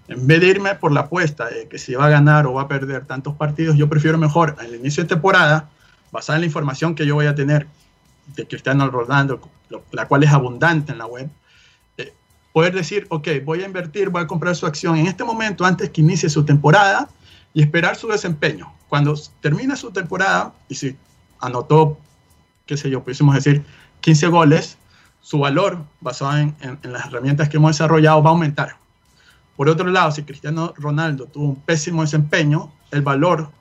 en 0.08 0.28
vez 0.28 0.42
de 0.42 0.48
irme 0.48 0.76
por 0.76 0.92
la 0.92 1.02
apuesta 1.02 1.46
de 1.50 1.68
que 1.68 1.78
si 1.78 1.94
va 1.94 2.08
a 2.08 2.10
ganar 2.10 2.48
o 2.48 2.54
va 2.54 2.64
a 2.64 2.68
perder 2.68 3.06
tantos 3.06 3.36
partidos, 3.36 3.78
yo 3.78 3.88
prefiero 3.88 4.18
mejor 4.18 4.58
al 4.60 4.76
inicio 4.76 5.04
de 5.04 5.10
temporada, 5.10 5.70
basada 6.12 6.38
en 6.38 6.42
la 6.42 6.48
información 6.48 6.96
que 6.96 7.06
yo 7.06 7.16
voy 7.16 7.28
a 7.28 7.36
tener 7.36 7.68
de 8.36 8.46
Cristiano 8.46 8.90
Ronaldo, 8.90 9.40
la 9.92 10.08
cual 10.08 10.24
es 10.24 10.32
abundante 10.32 10.92
en 10.92 10.98
la 10.98 11.06
web, 11.06 11.30
poder 12.54 12.74
decir, 12.74 13.08
ok, 13.10 13.28
voy 13.44 13.64
a 13.64 13.66
invertir, 13.66 14.10
voy 14.10 14.24
a 14.24 14.28
comprar 14.28 14.56
su 14.56 14.66
acción 14.66 14.98
en 14.98 15.08
este 15.08 15.24
momento 15.24 15.66
antes 15.66 15.90
que 15.90 16.02
inicie 16.02 16.30
su 16.30 16.44
temporada 16.44 17.10
y 17.54 17.62
esperar 17.62 17.96
su 17.96 18.08
desempeño. 18.08 18.72
Cuando 18.90 19.16
termine 19.40 19.76
su 19.76 19.92
temporada 19.92 20.54
y 20.68 20.76
si 20.76 20.98
anotó, 21.40 21.98
qué 22.66 22.78
sé 22.78 22.90
yo, 22.90 23.04
pudiésemos 23.04 23.36
decir 23.36 23.64
15 24.02 24.28
goles, 24.28 24.78
su 25.22 25.40
valor 25.40 25.84
basado 26.00 26.38
en, 26.38 26.56
las 26.84 27.06
herramientas 27.06 27.48
que 27.48 27.58
hemos 27.58 27.72
desarrollado 27.72 28.22
va 28.22 28.32
a 28.32 28.34
aumentar. 28.34 28.78
Por 29.56 29.70
otro 29.70 29.88
lado, 29.90 30.12
si 30.12 30.24
Cristiano 30.24 30.74
Ronaldo 30.78 31.26
tuvo 31.26 31.46
un 31.46 31.56
pésimo 31.56 32.02
desempeño, 32.02 32.72
el 32.90 33.02
valor 33.02 33.52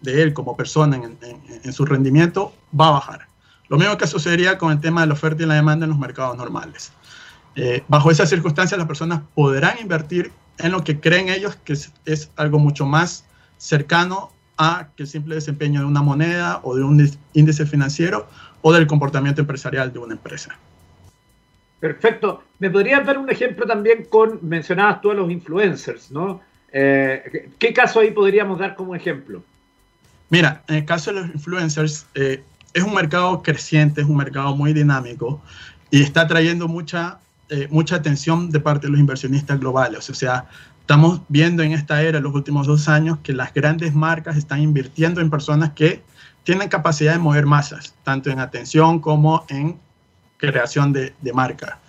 de 0.00 0.22
él 0.22 0.32
como 0.32 0.56
persona 0.56 0.96
en, 0.96 1.18
en 1.62 1.72
su 1.72 1.84
rendimiento 1.84 2.54
va 2.78 2.88
a 2.88 2.92
bajar. 2.92 3.26
Lo 3.68 3.76
mismo 3.76 3.96
que 3.96 4.06
sucedería 4.06 4.58
con 4.58 4.72
el 4.72 4.80
tema 4.80 5.02
de 5.02 5.08
la 5.08 5.12
oferta 5.12 5.42
y 5.42 5.46
la 5.46 5.54
demanda 5.54 5.84
en 5.84 5.90
los 5.90 5.98
mercados 5.98 6.36
normales. 6.36 6.92
Eh, 7.56 7.82
bajo 7.88 8.10
esas 8.10 8.28
circunstancias 8.28 8.78
las 8.78 8.86
personas 8.86 9.22
podrán 9.34 9.78
invertir 9.80 10.30
en 10.58 10.72
lo 10.72 10.84
que 10.84 11.00
creen 11.00 11.28
ellos 11.28 11.56
que 11.56 11.72
es, 11.72 12.30
algo 12.36 12.58
mucho 12.58 12.86
más 12.86 13.24
cercano 13.58 14.30
a 14.56 14.88
que 14.96 15.04
el 15.04 15.08
simple 15.08 15.34
desempeño 15.34 15.80
de 15.80 15.86
una 15.86 16.02
moneda 16.02 16.60
o 16.62 16.76
de 16.76 16.84
un 16.84 17.10
índice 17.32 17.66
financiero 17.66 18.28
o 18.62 18.72
del 18.72 18.86
comportamiento 18.86 19.40
empresarial 19.40 19.92
de 19.92 19.98
una 19.98 20.14
empresa. 20.14 20.56
Perfecto. 21.80 22.44
¿Me 22.58 22.68
podrías 22.68 23.04
dar 23.06 23.18
un 23.18 23.30
ejemplo 23.30 23.66
también 23.66 24.04
con, 24.04 24.38
mencionabas 24.42 25.00
tú 25.00 25.10
a 25.10 25.14
los 25.14 25.30
influencers, 25.30 26.10
¿no? 26.10 26.42
Eh, 26.72 27.50
¿Qué 27.58 27.72
caso 27.72 28.00
ahí 28.00 28.10
podríamos 28.10 28.58
dar 28.58 28.76
como 28.76 28.94
ejemplo? 28.94 29.42
Mira, 30.28 30.62
en 30.68 30.76
el 30.76 30.84
caso 30.84 31.12
de 31.12 31.20
los 31.20 31.30
influencers, 31.34 32.06
eh, 32.14 32.42
es 32.74 32.82
un 32.82 32.94
mercado 32.94 33.42
creciente, 33.42 34.02
es 34.02 34.06
un 34.06 34.16
mercado 34.16 34.54
muy 34.54 34.72
dinámico 34.72 35.42
y 35.90 36.02
está 36.02 36.26
trayendo 36.26 36.68
mucha 36.68 37.18
eh, 37.50 37.66
mucha 37.70 37.96
atención 37.96 38.50
de 38.50 38.60
parte 38.60 38.86
de 38.86 38.92
los 38.92 39.00
inversionistas 39.00 39.58
globales. 39.58 40.08
O 40.08 40.14
sea, 40.14 40.46
estamos 40.80 41.20
viendo 41.28 41.64
en 41.64 41.72
esta 41.72 42.00
era, 42.02 42.18
en 42.18 42.24
los 42.24 42.34
últimos 42.34 42.68
dos 42.68 42.88
años, 42.88 43.18
que 43.24 43.32
las 43.32 43.52
grandes 43.52 43.92
marcas 43.92 44.36
están 44.36 44.62
invirtiendo 44.62 45.20
en 45.20 45.30
personas 45.30 45.72
que 45.72 46.02
tienen 46.44 46.68
capacidad 46.68 47.12
de 47.12 47.18
mover 47.18 47.46
masas, 47.46 47.94
tanto 48.04 48.30
en 48.30 48.38
atención 48.38 49.00
como 49.00 49.44
en 49.48 49.78
creación 50.36 50.92
de, 50.92 51.12
de 51.20 51.32
marca. 51.32 51.80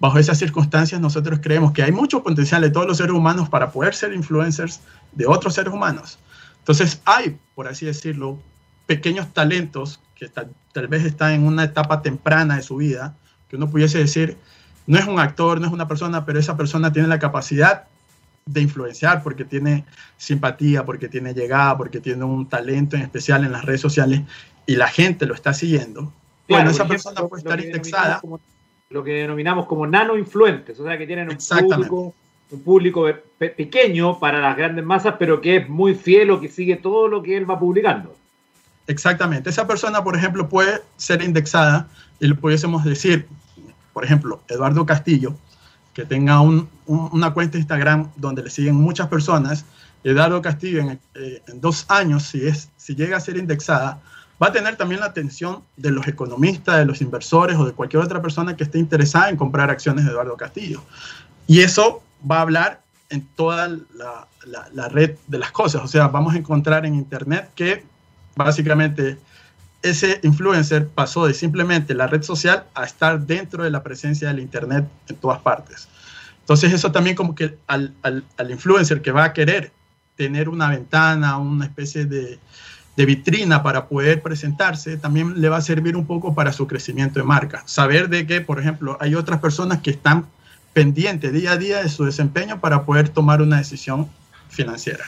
Bajo 0.00 0.18
esas 0.18 0.36
circunstancias, 0.36 1.00
nosotros 1.00 1.38
creemos 1.40 1.70
que 1.70 1.84
hay 1.84 1.92
mucho 1.92 2.22
potencial 2.22 2.60
de 2.62 2.70
todos 2.70 2.86
los 2.86 2.96
seres 2.96 3.12
humanos 3.12 3.48
para 3.48 3.70
poder 3.70 3.94
ser 3.94 4.12
influencers 4.12 4.80
de 5.12 5.26
otros 5.26 5.54
seres 5.54 5.72
humanos. 5.72 6.18
Entonces, 6.58 7.00
hay, 7.04 7.38
por 7.54 7.68
así 7.68 7.86
decirlo, 7.86 8.38
pequeños 8.86 9.32
talentos 9.32 10.00
que 10.16 10.28
tal, 10.28 10.52
tal 10.72 10.88
vez 10.88 11.04
están 11.04 11.32
en 11.32 11.46
una 11.46 11.64
etapa 11.64 12.02
temprana 12.02 12.56
de 12.56 12.62
su 12.62 12.76
vida, 12.76 13.16
que 13.48 13.56
uno 13.56 13.70
pudiese 13.70 13.98
decir, 13.98 14.36
no 14.86 14.98
es 14.98 15.06
un 15.06 15.18
actor, 15.18 15.60
no 15.60 15.66
es 15.66 15.72
una 15.72 15.88
persona, 15.88 16.24
pero 16.24 16.38
esa 16.38 16.56
persona 16.56 16.92
tiene 16.92 17.08
la 17.08 17.18
capacidad 17.18 17.84
de 18.46 18.60
influenciar 18.60 19.22
porque 19.22 19.44
tiene 19.44 19.84
simpatía, 20.16 20.84
porque 20.84 21.08
tiene 21.08 21.32
llegada, 21.32 21.76
porque 21.76 22.00
tiene 22.00 22.24
un 22.24 22.48
talento 22.48 22.96
en 22.96 23.02
especial 23.02 23.44
en 23.44 23.52
las 23.52 23.64
redes 23.64 23.80
sociales 23.80 24.20
y 24.66 24.76
la 24.76 24.88
gente 24.88 25.26
lo 25.26 25.34
está 25.34 25.54
siguiendo. 25.54 26.12
bueno, 26.48 26.70
esa 26.70 26.86
persona 26.86 27.22
puede 27.22 27.42
estar 27.42 27.60
indexada. 27.60 28.20
lo 28.90 29.04
que 29.04 29.12
denominamos 29.12 29.66
como 29.66 29.86
nano 29.86 30.16
influentes, 30.18 30.78
o 30.78 30.84
sea, 30.84 30.98
que 30.98 31.06
tienen 31.06 31.30
un 31.30 31.36
público, 31.36 32.14
un 32.50 32.60
público 32.60 33.06
pequeño 33.38 34.18
para 34.18 34.40
las 34.40 34.56
grandes 34.56 34.84
masas, 34.84 35.14
pero 35.18 35.40
que 35.40 35.56
es 35.56 35.68
muy 35.68 35.94
fiel 35.94 36.30
o 36.30 36.40
que 36.40 36.48
sigue 36.48 36.76
todo 36.76 37.08
lo 37.08 37.22
que 37.22 37.36
él 37.36 37.48
va 37.50 37.58
publicando. 37.58 38.14
Exactamente. 38.86 39.48
Esa 39.48 39.66
persona, 39.66 40.04
por 40.04 40.14
ejemplo, 40.16 40.48
puede 40.48 40.82
ser 40.96 41.22
indexada 41.22 41.88
y 42.20 42.28
le 42.28 42.34
pudiésemos 42.34 42.84
decir, 42.84 43.26
por 43.94 44.04
ejemplo, 44.04 44.42
Eduardo 44.48 44.84
Castillo, 44.84 45.34
que 45.94 46.04
tenga 46.04 46.40
una 46.40 47.32
cuenta 47.32 47.52
de 47.52 47.60
Instagram 47.60 48.10
donde 48.16 48.42
le 48.42 48.50
siguen 48.50 48.74
muchas 48.74 49.08
personas, 49.08 49.64
Eduardo 50.02 50.42
Castillo 50.42 50.80
en, 50.80 51.00
eh, 51.14 51.42
dos 51.54 51.86
años, 51.88 52.24
si, 52.24 52.46
es, 52.46 52.68
si 52.76 52.94
llega 52.94 53.16
a 53.16 53.20
ser 53.20 53.38
indexada, 53.38 54.02
va 54.42 54.48
a 54.48 54.52
tener 54.52 54.76
también 54.76 55.00
la 55.00 55.06
atención 55.06 55.62
de 55.76 55.92
los 55.92 56.06
economistas, 56.08 56.78
de 56.78 56.84
los 56.84 57.00
inversores 57.00 57.56
o 57.56 57.64
de 57.64 57.72
cualquier 57.72 58.02
otra 58.02 58.20
persona 58.20 58.56
que 58.56 58.64
esté 58.64 58.78
interesada 58.78 59.30
en 59.30 59.36
comprar 59.36 59.70
acciones 59.70 60.04
de 60.04 60.10
Eduardo 60.10 60.36
Castillo. 60.36 60.82
Y 61.46 61.60
eso 61.60 62.02
va 62.28 62.38
a 62.38 62.42
hablar 62.42 62.82
en 63.08 63.26
toda 63.36 63.68
la 64.72 64.88
red 64.88 65.16
de 65.28 65.38
las 65.38 65.52
cosas. 65.52 65.82
O 65.84 65.88
sea, 65.88 66.08
vamos 66.08 66.34
a 66.34 66.38
encontrar 66.38 66.84
en 66.84 66.96
Internet 66.96 67.50
que 67.54 67.84
básicamente 68.34 69.18
ese 69.84 70.18
influencer 70.22 70.88
pasó 70.88 71.26
de 71.26 71.34
simplemente 71.34 71.94
la 71.94 72.06
red 72.06 72.22
social 72.22 72.64
a 72.74 72.84
estar 72.84 73.20
dentro 73.20 73.64
de 73.64 73.70
la 73.70 73.82
presencia 73.82 74.28
del 74.28 74.40
Internet 74.40 74.86
en 75.08 75.16
todas 75.16 75.40
partes. 75.40 75.88
Entonces 76.40 76.72
eso 76.72 76.90
también 76.90 77.14
como 77.14 77.34
que 77.34 77.58
al, 77.66 77.92
influencer 78.48 79.02
que 79.02 79.12
va 79.12 79.24
a 79.24 79.32
querer 79.34 79.72
tener 80.16 80.48
una 80.48 80.70
ventana, 80.70 81.36
una 81.36 81.66
especie 81.66 82.06
de, 82.06 82.38
vitrina 82.96 83.62
para 83.62 83.86
poder 83.86 84.22
presentarse, 84.22 84.96
también 84.96 85.40
le 85.40 85.48
va 85.50 85.58
a 85.58 85.60
servir 85.60 85.96
un 85.96 86.06
poco 86.06 86.34
para 86.34 86.52
su 86.52 86.66
crecimiento 86.66 87.20
de 87.20 87.24
marca. 87.24 87.62
Saber 87.66 88.08
de 88.08 88.26
que, 88.26 88.40
por 88.40 88.58
ejemplo, 88.58 88.96
hay 89.00 89.14
otras 89.14 89.40
personas 89.40 89.80
que 89.80 89.90
están 89.90 90.26
pendientes 90.72 91.32
día 91.32 91.52
a 91.52 91.56
día 91.58 91.82
de 91.82 91.88
su 91.90 92.04
desempeño 92.04 92.60
para 92.60 92.84
poder 92.84 93.10
tomar 93.10 93.42
una 93.42 93.58
decisión 93.58 94.08
financiera. 94.48 95.04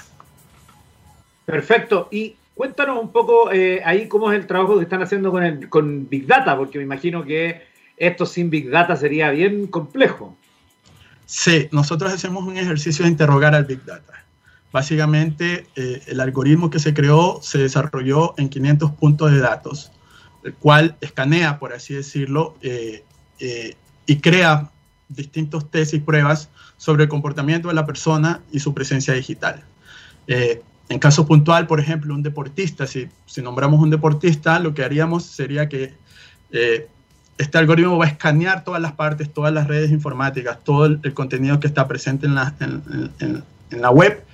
Perfecto. 1.47 2.09
Y 2.11 2.37
Cuéntanos 2.57 2.99
un 2.99 3.13
poco 3.13 3.53
eh, 3.53 3.83
ahí 3.85 4.09
cómo 4.09 4.33
es 4.33 4.39
el 4.41 4.47
trabajo 4.47 4.79
que 4.79 4.85
están 4.85 5.03
haciendo 5.03 5.31
con, 5.31 5.45
el, 5.45 5.69
con 5.69 6.09
Big 6.09 6.27
Data, 6.27 6.57
porque 6.57 6.79
me 6.79 6.85
imagino 6.85 7.23
que 7.23 7.61
esto 7.99 8.25
sin 8.25 8.49
Big 8.49 8.71
Data 8.71 8.97
sería 8.97 9.31
bien 9.31 9.67
complejo. 9.67 10.35
Sí, 11.27 11.69
nosotros 11.71 12.15
hacemos 12.15 12.45
un 12.45 12.57
ejercicio 12.57 13.05
de 13.05 13.11
interrogar 13.11 13.55
al 13.55 13.67
Big 13.67 13.85
Data. 13.85 14.25
básicamente 14.73 15.67
eh, 15.77 16.03
el 16.07 16.19
algoritmo 16.19 16.71
que 16.71 16.79
se 16.79 16.95
creó 16.95 17.41
se 17.43 17.59
desarrolló 17.59 18.33
en 18.39 18.49
500 18.49 18.93
puntos 18.93 19.33
de 19.33 19.41
datos, 19.41 19.93
el 20.43 20.55
cual 20.55 20.97
escanea, 21.03 21.59
por 21.59 21.75
así 21.75 21.93
decirlo, 21.93 22.57
eh, 22.63 23.05
eh, 23.39 23.75
y 24.07 24.17
crea 24.21 24.71
distintos 25.11 25.71
test 25.71 25.93
y 25.93 26.01
pruebas 26.01 26.49
sobre 26.79 27.03
el 27.05 27.11
comportamiento 27.11 27.69
de 27.69 27.75
la 27.75 27.85
persona 27.85 28.41
y 28.51 28.61
su 28.61 28.73
presencia 28.73 29.13
digital. 29.13 29.63
En 30.89 30.99
caso 30.99 31.27
puntual, 31.27 31.67
por 31.67 31.81
ejemplo, 31.81 32.15
un 32.15 32.23
deportista, 32.23 32.87
si, 32.87 33.09
si, 33.27 33.43
nombramos 33.43 33.81
un 33.81 33.91
deportista, 33.91 34.59
lo 34.59 34.75
que 34.75 34.85
haríamos 34.85 35.25
sería 35.25 35.69
que 35.69 35.95
este 37.39 37.59
algoritmo 37.59 37.99
va 37.99 38.07
a 38.07 38.09
escanear 38.09 38.65
todas 38.65 38.81
las 38.81 38.93
partes, 38.93 39.33
todas 39.33 39.53
las 39.53 39.67
redes 39.67 39.91
informáticas, 39.91 40.63
todo 40.65 40.87
el, 40.87 41.15
contenido 41.15 41.61
que 41.61 41.67
está 41.67 41.87
presente 41.87 42.27
en 42.27 42.35
la, 42.35 42.55
en, 42.61 43.43
en 43.71 43.83
la 43.83 43.91
web 43.91 44.25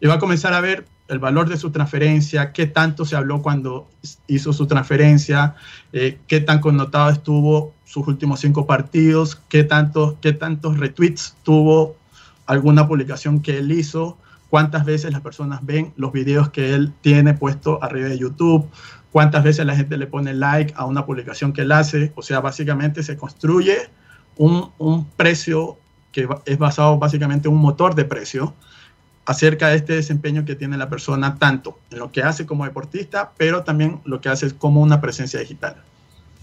y 0.00 0.06
va 0.06 0.14
a 0.14 0.18
comenzar 0.18 0.52
a 0.52 0.60
ver 0.60 0.84
el 1.08 1.18
valor 1.18 1.48
de 1.48 1.56
su 1.56 1.70
transferencia, 1.70 2.52
qué 2.52 2.66
tanto 2.66 3.04
se 3.04 3.16
habló 3.16 3.42
cuando 3.42 3.88
hizo 4.26 4.52
su 4.52 4.66
transferencia, 4.66 5.54
eh, 5.92 6.18
qué 6.26 6.40
tan 6.40 6.60
connotado 6.60 7.10
estuvo 7.10 7.74
sus 7.84 8.08
últimos 8.08 8.40
cinco 8.40 8.66
partidos, 8.66 9.38
qué, 9.48 9.62
tanto, 9.62 10.16
qué 10.20 10.32
tantos 10.32 10.78
retweets 10.78 11.36
tuvo 11.42 11.96
alguna 12.46 12.88
publicación 12.88 13.42
que 13.42 13.58
él 13.58 13.72
hizo, 13.72 14.16
cuántas 14.52 14.84
veces 14.84 15.10
las 15.12 15.22
personas 15.22 15.64
ven 15.64 15.94
los 15.96 16.12
videos 16.12 16.50
que 16.50 16.74
él 16.74 16.92
tiene 17.00 17.32
puesto 17.32 17.82
arriba 17.82 18.10
de 18.10 18.18
YouTube, 18.18 18.68
cuántas 19.10 19.42
veces 19.44 19.64
la 19.64 19.74
gente 19.74 19.96
le 19.96 20.06
pone 20.06 20.34
like 20.34 20.74
a 20.76 20.84
una 20.84 21.06
publicación 21.06 21.54
que 21.54 21.62
él 21.62 21.72
hace. 21.72 22.12
O 22.16 22.20
sea, 22.20 22.40
básicamente 22.40 23.02
se 23.02 23.16
construye 23.16 23.78
un, 24.36 24.70
un 24.76 25.06
precio 25.08 25.78
que 26.12 26.28
es 26.44 26.58
basado 26.58 26.98
básicamente 26.98 27.48
en 27.48 27.54
un 27.54 27.62
motor 27.62 27.94
de 27.94 28.04
precio 28.04 28.52
acerca 29.24 29.68
de 29.68 29.76
este 29.76 29.94
desempeño 29.94 30.44
que 30.44 30.54
tiene 30.54 30.76
la 30.76 30.90
persona, 30.90 31.36
tanto 31.36 31.78
en 31.90 32.00
lo 32.00 32.12
que 32.12 32.22
hace 32.22 32.44
como 32.44 32.66
deportista, 32.66 33.32
pero 33.38 33.64
también 33.64 34.02
lo 34.04 34.20
que 34.20 34.28
hace 34.28 34.54
como 34.54 34.82
una 34.82 35.00
presencia 35.00 35.40
digital. 35.40 35.76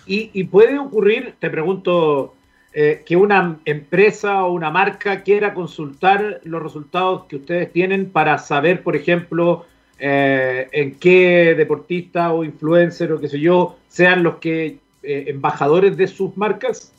Y, 0.08 0.44
puede 0.46 0.80
ocurrir, 0.80 1.36
te 1.38 1.52
pregunto, 1.52 2.34
eh, 2.72 3.04
que 3.06 3.16
una 3.16 3.58
empresa 3.66 4.44
o 4.44 4.54
una 4.54 4.70
marca 4.70 5.24
quiera 5.24 5.54
consultar 5.54 6.42
los 6.44 6.62
resultados 6.62 7.26
que 7.26 7.38
ustedes 7.38 7.72
tienen 7.74 8.12
para 8.12 8.38
saber, 8.38 8.84
por 8.84 8.96
ejemplo, 8.96 9.66
eh, 9.98 10.68
en 10.72 10.96
qué 10.96 11.56
deportista 11.58 12.32
o 12.32 12.44
influencer 12.44 13.12
o 13.12 13.20
qué 13.20 13.28
sé 13.28 13.40
yo 13.40 13.78
sean 13.88 14.24
los 14.24 14.36
que 14.36 14.78
eh, 15.02 15.26
embajadores 15.28 15.98
de 15.98 16.08
sus 16.08 16.38
marcas? 16.38 16.92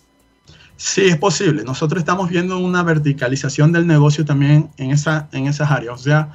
Sí, 0.77 1.03
es 1.09 1.17
posible. 1.17 1.63
Nosotros 1.63 2.01
estamos 2.01 2.31
viendo 2.31 2.59
una 2.59 2.83
verticalización 2.83 3.71
del 3.71 3.87
negocio 3.87 4.25
también 4.25 4.71
en, 4.79 4.91
esa, 4.91 5.29
en 5.33 5.47
esas 5.47 5.71
áreas. 5.71 5.95
O 5.95 6.03
sea, 6.03 6.33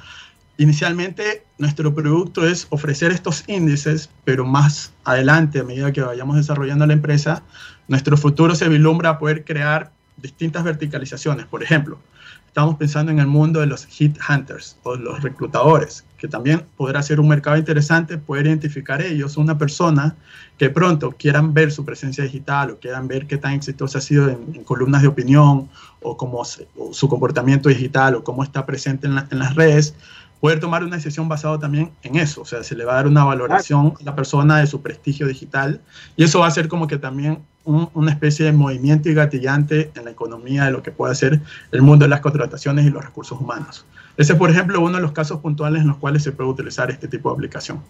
inicialmente 0.58 1.44
nuestro 1.58 1.94
producto 1.94 2.46
es 2.46 2.66
ofrecer 2.70 3.12
estos 3.12 3.44
índices, 3.46 4.10
pero 4.24 4.44
más 4.44 4.92
adelante, 5.04 5.60
a 5.60 5.64
medida 5.64 5.92
que 5.92 6.00
vayamos 6.00 6.36
desarrollando 6.36 6.86
la 6.86 6.92
empresa, 6.92 7.42
nuestro 7.88 8.16
futuro 8.16 8.54
se 8.54 8.68
vislumbra 8.68 9.18
poder 9.18 9.44
crear 9.44 9.92
distintas 10.16 10.64
verticalizaciones. 10.64 11.46
Por 11.46 11.62
ejemplo, 11.62 11.98
estamos 12.46 12.76
pensando 12.76 13.12
en 13.12 13.18
el 13.18 13.26
mundo 13.26 13.60
de 13.60 13.66
los 13.66 13.84
hit 13.84 14.16
hunters 14.28 14.78
o 14.82 14.96
los 14.96 15.22
reclutadores, 15.22 16.04
que 16.16 16.26
también 16.26 16.64
podrá 16.76 17.02
ser 17.02 17.20
un 17.20 17.28
mercado 17.28 17.58
interesante 17.58 18.16
poder 18.16 18.46
identificar 18.46 19.02
ellos, 19.02 19.36
una 19.36 19.58
persona 19.58 20.16
que 20.56 20.70
pronto 20.70 21.12
quieran 21.12 21.52
ver 21.52 21.70
su 21.70 21.84
presencia 21.84 22.24
digital 22.24 22.70
o 22.70 22.80
quieran 22.80 23.08
ver 23.08 23.26
qué 23.26 23.36
tan 23.36 23.52
exitosa 23.52 23.98
ha 23.98 24.00
sido 24.00 24.30
en, 24.30 24.64
columnas 24.64 25.02
de 25.02 25.08
opinión 25.08 25.68
o, 26.00 26.16
cómo 26.16 26.42
su 26.44 27.08
comportamiento 27.10 27.68
digital 27.68 28.14
o 28.14 28.24
cómo 28.24 28.42
está 28.42 28.64
presente 28.64 29.06
en, 29.06 29.18
en 29.30 29.38
las 29.38 29.54
redes, 29.54 29.94
poder 30.40 30.60
tomar 30.60 30.84
una 30.84 30.96
decisión 30.96 31.28
basada 31.28 31.58
también 31.58 31.90
en 32.02 32.16
eso, 32.16 32.42
o 32.42 32.44
sea, 32.44 32.62
se 32.62 32.74
le 32.74 32.84
va 32.84 32.92
a 32.92 32.96
dar 32.96 33.06
una 33.06 33.24
valoración 33.24 33.94
a 34.00 34.04
la 34.04 34.14
persona 34.14 34.58
de 34.58 34.66
su 34.66 34.82
prestigio 34.82 35.26
digital 35.26 35.80
y 36.16 36.24
eso 36.24 36.40
va 36.40 36.46
a 36.46 36.50
ser 36.50 36.68
como 36.68 36.86
que 36.86 36.98
también 36.98 37.38
una 37.64 38.12
especie 38.12 38.46
de 38.46 38.52
movimiento 38.52 39.08
y 39.08 39.14
gatillante 39.14 39.90
en 39.96 40.04
la 40.04 40.12
economía 40.12 40.66
de 40.66 40.70
lo 40.70 40.82
que 40.82 40.92
puede 40.92 41.16
ser 41.16 41.40
el 41.72 41.82
mundo 41.82 42.04
de 42.04 42.10
las 42.10 42.20
contrataciones 42.20 42.86
y 42.86 42.90
los 42.90 43.04
recursos 43.04 43.40
humanos. 43.40 43.84
Ese 44.16 44.34
es, 44.34 44.38
por 44.38 44.50
ejemplo, 44.50 44.80
uno 44.80 44.96
de 44.96 45.02
los 45.02 45.12
casos 45.12 45.40
puntuales 45.40 45.82
en 45.82 45.88
los 45.88 45.96
cuales 45.96 46.22
se 46.22 46.30
puede 46.30 46.48
utilizar 46.48 46.90
este 46.90 47.08
tipo 47.08 47.28
de 47.28 47.34
aplicación. 47.34 47.80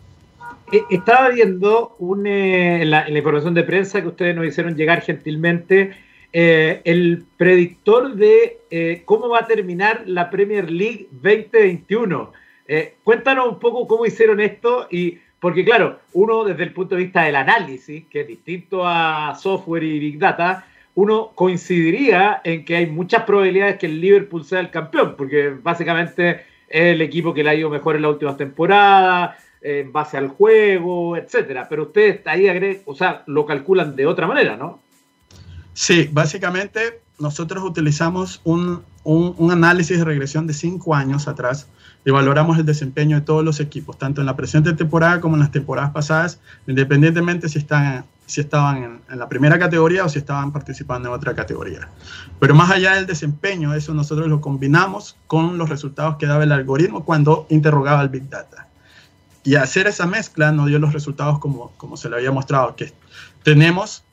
Eh, 0.72 0.82
estaba 0.90 1.28
viendo 1.28 1.96
eh, 2.24 2.78
en, 2.82 2.90
la, 2.90 3.08
información 3.08 3.54
de 3.54 3.62
prensa 3.62 4.00
que 4.00 4.08
ustedes 4.08 4.34
nos 4.34 4.46
hicieron 4.46 4.74
llegar 4.74 5.02
gentilmente 5.02 5.92
eh, 6.32 6.80
el 6.84 7.24
predictor 7.36 8.14
de 8.14 9.02
cómo 9.04 9.28
va 9.28 9.40
a 9.40 9.46
terminar 9.46 10.02
la 10.06 10.30
Premier 10.30 10.70
League 10.70 11.08
2021. 11.10 12.32
cuéntanos 13.04 13.48
un 13.48 13.58
poco 13.58 13.86
cómo 13.86 14.06
hicieron 14.06 14.40
esto 14.40 14.86
y 14.90 15.18
porque 15.40 15.64
claro, 15.64 16.00
uno 16.12 16.44
desde 16.44 16.64
el 16.64 16.72
punto 16.72 16.94
de 16.94 17.04
vista 17.04 17.22
del 17.22 17.36
análisis, 17.36 18.04
que 18.10 18.22
es 18.22 18.26
distinto 18.26 18.86
a 18.86 19.34
software 19.34 19.84
y 19.84 19.98
big 19.98 20.18
data, 20.18 20.66
uno 20.96 21.32
coincidiría 21.34 22.40
en 22.42 22.64
que 22.64 22.76
hay 22.76 22.86
muchas 22.86 23.24
probabilidades 23.24 23.76
que 23.76 23.86
el 23.86 24.00
Liverpool 24.00 24.44
sea 24.44 24.60
el 24.60 24.70
campeón, 24.70 25.14
porque 25.16 25.50
básicamente 25.50 26.40
es 26.68 26.94
el 26.94 27.02
equipo 27.02 27.34
que 27.34 27.44
le 27.44 27.50
ha 27.50 27.54
ido 27.54 27.68
mejor 27.68 27.96
en 27.96 28.02
las 28.02 28.12
últimas 28.12 28.38
temporadas, 28.38 29.36
en 29.60 29.92
base 29.92 30.16
al 30.16 30.28
juego, 30.28 31.16
etcétera. 31.16 31.66
Pero 31.68 31.84
ustedes 31.84 32.26
ahí 32.26 32.48
agregan, 32.48 32.82
o 32.86 32.94
sea, 32.94 33.22
lo 33.26 33.44
calculan 33.44 33.94
de 33.94 34.06
otra 34.06 34.26
manera, 34.26 34.56
¿no? 34.56 34.80
Sí, 35.76 36.08
básicamente 36.10 37.02
nosotros 37.18 37.62
utilizamos 37.62 38.40
un, 38.44 38.82
un, 39.04 39.50
análisis 39.52 39.98
de 39.98 40.06
regresión 40.06 40.46
de 40.46 40.54
cinco 40.54 40.94
años 40.94 41.28
atrás 41.28 41.66
y 42.02 42.10
valoramos 42.10 42.56
el 42.56 42.64
desempeño 42.64 43.16
de 43.16 43.20
todos 43.20 43.44
los 43.44 43.60
equipos, 43.60 43.98
tanto 43.98 44.22
en 44.22 44.26
la 44.26 44.34
presente 44.34 44.72
temporada 44.72 45.20
como 45.20 45.36
en 45.36 45.40
las 45.40 45.50
temporadas 45.50 45.90
pasadas, 45.90 46.40
independientemente 46.66 47.50
si, 47.50 47.58
están, 47.58 48.06
si 48.24 48.40
estaban 48.40 49.02
en, 49.06 49.18
la 49.18 49.28
primera 49.28 49.58
categoría 49.58 50.06
o 50.06 50.08
si 50.08 50.18
estaban 50.18 50.50
participando 50.50 51.10
en 51.10 51.14
otra 51.14 51.34
categoría. 51.34 51.90
Pero 52.40 52.54
más 52.54 52.70
allá 52.70 52.94
del 52.94 53.04
desempeño, 53.04 53.74
eso 53.74 53.92
nosotros 53.92 54.28
lo 54.28 54.40
combinamos 54.40 55.18
con 55.26 55.58
los 55.58 55.68
resultados 55.68 56.16
que 56.16 56.24
daba 56.24 56.44
el 56.44 56.52
algoritmo 56.52 57.04
cuando 57.04 57.46
interrogaba 57.50 58.00
al 58.00 58.08
Big 58.08 58.30
Data. 58.30 58.66
Y 59.44 59.56
hacer 59.56 59.88
esa 59.88 60.06
mezcla 60.06 60.52
nos 60.52 60.68
dio 60.68 60.78
los 60.78 60.94
resultados 60.94 61.38
como, 61.38 61.72
como 61.76 61.98
se 61.98 62.08
le 62.08 62.16
había 62.16 62.32
mostrado, 62.32 62.74
que 62.76 62.94
tenemos 63.42 64.05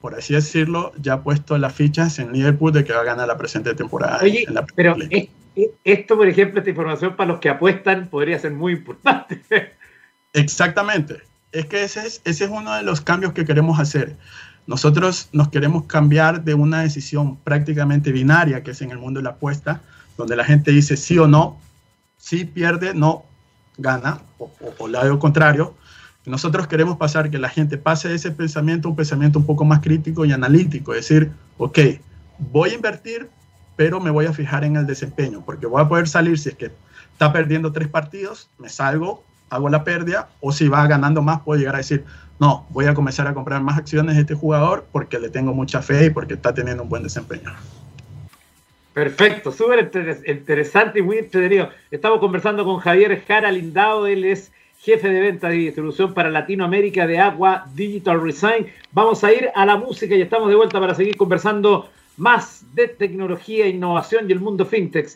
por 0.00 0.14
así 0.14 0.34
decirlo, 0.34 0.92
ya 1.00 1.22
puesto 1.22 1.56
las 1.58 1.74
fichas 1.74 2.18
en 2.18 2.32
Liverpool 2.32 2.72
de 2.72 2.84
que 2.84 2.92
va 2.92 3.00
a 3.00 3.04
ganar 3.04 3.26
la 3.28 3.36
presente 3.36 3.74
temporada. 3.74 4.18
Oye, 4.22 4.46
pero 4.74 4.96
esto, 5.84 6.16
por 6.16 6.28
ejemplo, 6.28 6.60
esta 6.60 6.70
información 6.70 7.16
para 7.16 7.32
los 7.32 7.40
que 7.40 7.48
apuestan 7.48 8.08
podría 8.08 8.38
ser 8.38 8.52
muy 8.52 8.74
importante. 8.74 9.42
Exactamente. 10.32 11.22
Es 11.52 11.66
que 11.66 11.82
ese 11.82 12.06
es, 12.06 12.20
ese 12.24 12.44
es 12.44 12.50
uno 12.50 12.74
de 12.74 12.82
los 12.82 13.00
cambios 13.00 13.32
que 13.32 13.44
queremos 13.46 13.80
hacer. 13.80 14.16
Nosotros 14.66 15.28
nos 15.32 15.48
queremos 15.48 15.84
cambiar 15.84 16.44
de 16.44 16.54
una 16.54 16.82
decisión 16.82 17.36
prácticamente 17.36 18.12
binaria, 18.12 18.62
que 18.62 18.72
es 18.72 18.82
en 18.82 18.90
el 18.90 18.98
mundo 18.98 19.20
de 19.20 19.24
la 19.24 19.30
apuesta, 19.30 19.80
donde 20.18 20.36
la 20.36 20.44
gente 20.44 20.72
dice 20.72 20.96
sí 20.96 21.18
o 21.18 21.26
no, 21.26 21.58
sí 22.18 22.44
pierde, 22.44 22.92
no 22.92 23.24
gana, 23.78 24.20
o, 24.38 24.50
o, 24.78 24.88
lado 24.88 25.18
contrario, 25.18 25.74
nosotros 26.26 26.66
queremos 26.66 26.96
pasar 26.96 27.30
que 27.30 27.38
la 27.38 27.48
gente 27.48 27.78
pase 27.78 28.12
ese 28.14 28.32
pensamiento 28.32 28.88
a 28.88 28.90
un 28.90 28.96
pensamiento 28.96 29.38
un 29.38 29.46
poco 29.46 29.64
más 29.64 29.80
crítico 29.80 30.24
y 30.24 30.32
analítico, 30.32 30.92
es 30.92 31.08
decir, 31.08 31.30
ok, 31.56 31.78
voy 32.38 32.70
a 32.70 32.74
invertir, 32.74 33.28
pero 33.76 34.00
me 34.00 34.10
voy 34.10 34.26
a 34.26 34.32
fijar 34.32 34.64
en 34.64 34.76
el 34.76 34.86
desempeño, 34.86 35.42
porque 35.44 35.66
voy 35.66 35.82
a 35.82 35.88
poder 35.88 36.08
salir 36.08 36.38
si 36.38 36.48
es 36.48 36.56
que 36.56 36.72
está 37.12 37.32
perdiendo 37.32 37.72
tres 37.72 37.88
partidos, 37.88 38.50
me 38.58 38.68
salgo, 38.68 39.24
hago 39.50 39.68
la 39.68 39.84
pérdida, 39.84 40.28
o 40.40 40.52
si 40.52 40.68
va 40.68 40.86
ganando 40.86 41.22
más, 41.22 41.40
puedo 41.42 41.58
llegar 41.58 41.76
a 41.76 41.78
decir, 41.78 42.04
no, 42.38 42.66
voy 42.70 42.86
a 42.86 42.94
comenzar 42.94 43.26
a 43.26 43.34
comprar 43.34 43.62
más 43.62 43.78
acciones 43.78 44.16
de 44.16 44.22
este 44.22 44.34
jugador 44.34 44.86
porque 44.92 45.18
le 45.18 45.30
tengo 45.30 45.54
mucha 45.54 45.80
fe 45.80 46.06
y 46.06 46.10
porque 46.10 46.34
está 46.34 46.52
teniendo 46.52 46.82
un 46.82 46.88
buen 46.88 47.02
desempeño. 47.02 47.52
Perfecto, 48.92 49.52
súper 49.52 49.90
interesante 50.26 50.98
y 50.98 51.02
muy 51.02 51.18
entretenido. 51.18 51.68
Estamos 51.90 52.18
conversando 52.18 52.64
con 52.64 52.78
Javier 52.78 53.22
Jara 53.26 53.52
Lindado, 53.52 54.06
él 54.06 54.24
es 54.24 54.52
jefe 54.86 55.08
de 55.08 55.18
ventas 55.18 55.52
y 55.52 55.64
distribución 55.64 56.14
para 56.14 56.30
Latinoamérica 56.30 57.08
de 57.08 57.18
Agua 57.18 57.66
Digital 57.74 58.22
Resign. 58.22 58.68
Vamos 58.92 59.24
a 59.24 59.32
ir 59.32 59.50
a 59.52 59.66
la 59.66 59.76
música 59.76 60.14
y 60.14 60.22
estamos 60.22 60.48
de 60.48 60.54
vuelta 60.54 60.78
para 60.78 60.94
seguir 60.94 61.16
conversando 61.16 61.90
más 62.16 62.64
de 62.72 62.86
tecnología, 62.86 63.66
innovación 63.66 64.30
y 64.30 64.32
el 64.32 64.38
mundo 64.38 64.64
fintech. 64.64 65.08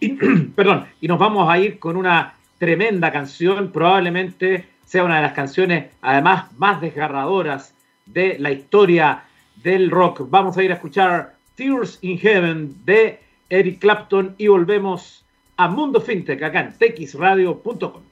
perdón, 0.54 0.84
y 1.00 1.08
nos 1.08 1.18
vamos 1.18 1.48
a 1.48 1.58
ir 1.58 1.78
con 1.78 1.96
una 1.96 2.34
tremenda 2.58 3.10
canción, 3.10 3.72
probablemente 3.72 4.66
sea 4.84 5.02
una 5.02 5.16
de 5.16 5.22
las 5.22 5.32
canciones 5.32 5.86
además 6.02 6.52
más 6.58 6.82
desgarradoras 6.82 7.74
de 8.04 8.36
la 8.38 8.52
historia 8.52 9.24
del 9.62 9.90
rock. 9.90 10.28
Vamos 10.28 10.58
a 10.58 10.62
ir 10.62 10.72
a 10.72 10.74
escuchar 10.74 11.36
Tears 11.54 12.00
in 12.02 12.18
Heaven 12.18 12.84
de 12.84 13.18
Eric 13.48 13.78
Clapton 13.78 14.34
y 14.36 14.48
volvemos 14.48 15.24
a 15.56 15.68
Mundo 15.68 16.02
Fintech 16.02 16.42
acá 16.42 16.60
en 16.60 16.76
texradio.com. 16.76 18.05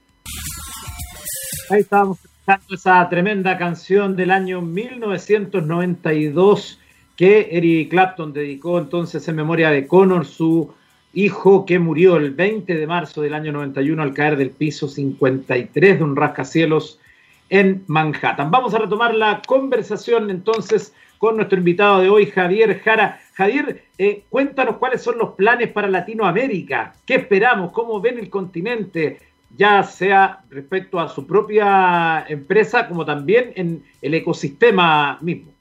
Ahí 1.71 1.81
estábamos 1.81 2.23
escuchando 2.23 2.75
esa 2.75 3.09
tremenda 3.09 3.57
canción 3.57 4.17
del 4.17 4.31
año 4.31 4.61
1992 4.61 6.79
que 7.17 7.49
Eric 7.53 7.89
Clapton 7.91 8.35
dedicó 8.35 8.79
entonces 8.79 9.27
en 9.29 9.37
memoria 9.37 9.71
de 9.71 9.87
Connor, 9.87 10.27
su 10.27 10.75
hijo 11.15 11.65
que 11.65 11.79
murió 11.79 12.17
el 12.17 12.33
20 12.33 12.75
de 12.75 12.87
marzo 12.87 13.23
del 13.23 13.33
año 13.33 13.51
91 13.53 14.03
al 14.03 14.13
caer 14.13 14.37
del 14.37 14.51
piso 14.51 14.89
53 14.89 15.99
de 15.99 16.05
un 16.05 16.17
rascacielos 16.17 17.01
en 17.49 17.83
Manhattan. 17.87 18.51
Vamos 18.51 18.75
a 18.75 18.79
retomar 18.79 19.15
la 19.15 19.41
conversación 19.47 20.31
entonces 20.31 20.93
con 21.19 21.37
nuestro 21.37 21.57
invitado 21.57 22.01
de 22.01 22.11
hoy, 22.11 22.27
Javier 22.27 22.79
Jara. 22.81 23.21
Javier, 23.33 23.85
eh, 23.97 24.25
cuéntanos 24.29 24.77
cuáles 24.77 25.01
son 25.01 25.17
los 25.17 25.31
planes 25.31 25.71
para 25.71 25.89
Latinoamérica. 25.89 26.93
¿Qué 27.07 27.15
esperamos? 27.15 27.73
¿Cómo 27.73 28.03
ven 28.03 28.19
el 28.19 28.29
continente? 28.29 29.19
Ya 29.57 29.83
sea 29.83 30.45
respecto 30.51 30.99
a 30.99 31.09
su 31.09 31.27
propia 31.27 32.25
empresa 32.29 32.89
como 32.89 33.05
también 33.05 33.53
en 33.55 33.85
el 34.03 34.15
ecosistema 34.15 35.19
mismo. 35.21 35.53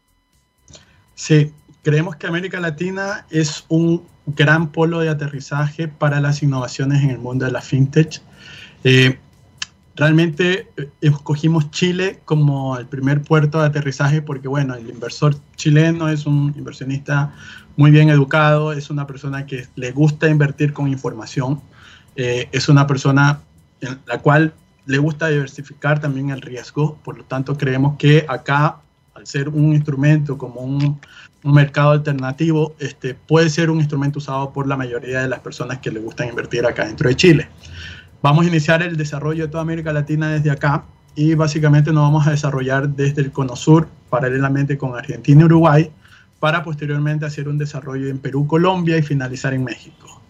Sí, 1.15 1.51
creemos 1.83 2.15
que 2.15 2.27
América 2.27 2.59
Latina 2.59 3.25
es 3.29 3.65
un 3.69 4.03
gran 4.25 4.71
polo 4.71 4.99
de 4.99 5.09
aterrizaje 5.09 5.87
para 5.87 6.21
las 6.21 6.41
innovaciones 6.41 7.03
en 7.03 7.11
el 7.11 7.19
mundo 7.19 7.45
de 7.45 7.51
la 7.51 7.61
fintech. 7.61 8.21
Eh, 8.83 9.17
realmente 9.95 10.69
eh, 10.77 10.89
escogimos 11.01 11.71
Chile 11.71 12.19
como 12.25 12.77
el 12.77 12.87
primer 12.87 13.21
puerto 13.21 13.59
de 13.59 13.67
aterrizaje 13.67 14.21
porque, 14.21 14.47
bueno, 14.47 14.75
el 14.75 14.89
inversor 14.89 15.35
chileno 15.55 16.09
es 16.09 16.25
un 16.25 16.53
inversionista 16.57 17.33
muy 17.75 17.91
bien 17.91 18.09
educado, 18.09 18.71
es 18.71 18.89
una 18.89 19.07
persona 19.07 19.45
que 19.45 19.67
le 19.75 19.91
gusta 19.91 20.29
invertir 20.29 20.73
con 20.73 20.87
información, 20.87 21.61
eh, 22.15 22.47
es 22.51 22.69
una 22.69 22.87
persona 22.87 23.41
en 23.83 23.99
la 24.05 24.19
cual 24.19 24.53
le 24.85 24.97
gusta 24.97 25.27
diversificar 25.27 25.99
también 25.99 26.29
el 26.29 26.41
riesgo, 26.41 26.97
por 27.03 27.17
lo 27.17 27.23
tanto 27.23 27.57
creemos 27.57 27.97
que 27.97 28.25
acá, 28.27 28.77
al 29.13 29.27
ser 29.27 29.49
un 29.49 29.73
instrumento 29.73 30.37
como 30.37 30.61
un, 30.61 30.99
mercado 31.45 31.91
alternativo, 31.91 32.73
este, 32.79 33.15
puede 33.15 33.49
ser 33.49 33.69
un 33.69 33.79
instrumento 33.79 34.19
usado 34.19 34.53
por 34.53 34.65
la 34.65 34.77
mayoría 34.77 35.23
de 35.23 35.27
las 35.27 35.41
personas 35.41 35.79
que 35.79 35.91
le 35.91 35.99
gustan 35.99 36.29
invertir 36.29 36.65
acá 36.65 36.85
dentro 36.85 37.09
de 37.09 37.17
Chile. 37.17 37.49
Vamos 38.21 38.45
a 38.45 38.47
iniciar 38.47 38.81
el 38.81 38.95
desarrollo 38.95 39.43
de 39.43 39.49
toda 39.49 39.61
América 39.61 39.91
Latina 39.91 40.29
desde 40.29 40.51
acá 40.51 40.85
y 41.15 41.35
básicamente 41.35 41.91
nos 41.91 42.03
vamos 42.03 42.25
a 42.27 42.31
desarrollar 42.31 42.87
desde 42.87 43.21
el 43.21 43.33
Cono 43.33 43.57
Sur 43.57 43.89
paralelamente 44.09 44.77
con 44.77 44.95
Argentina 44.95 45.41
y 45.41 45.43
Uruguay 45.43 45.91
para 46.39 46.63
posteriormente 46.63 47.25
hacer 47.25 47.49
un 47.49 47.57
desarrollo 47.57 48.07
en 48.07 48.19
Perú, 48.19 48.47
Colombia 48.47 48.97
y 48.97 49.01
finalizar 49.01 49.53
en 49.53 49.65
México. 49.65 50.22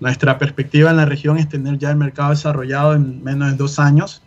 Nuestra 0.00 0.38
perspectiva 0.38 0.90
en 0.90 0.96
la 0.96 1.04
región 1.04 1.38
es 1.38 1.48
tener 1.48 1.78
ya 1.78 1.90
el 1.90 1.96
mercado 1.96 2.30
desarrollado 2.30 2.94
en 2.94 3.22
menos 3.22 3.50
de 3.50 3.56
dos 3.56 3.78
años, 3.78 4.22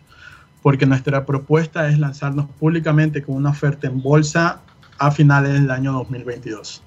porque 0.62 0.86
nuestra 0.86 1.24
propuesta 1.24 1.88
es 1.88 1.98
lanzarnos 1.98 2.46
públicamente 2.58 3.22
con 3.22 3.36
una 3.36 3.50
oferta 3.50 3.86
en 3.86 4.02
bolsa 4.02 4.60
a 4.98 5.10
finales 5.10 5.54
del 5.54 5.70
año 5.70 5.92
2022. 5.92 6.82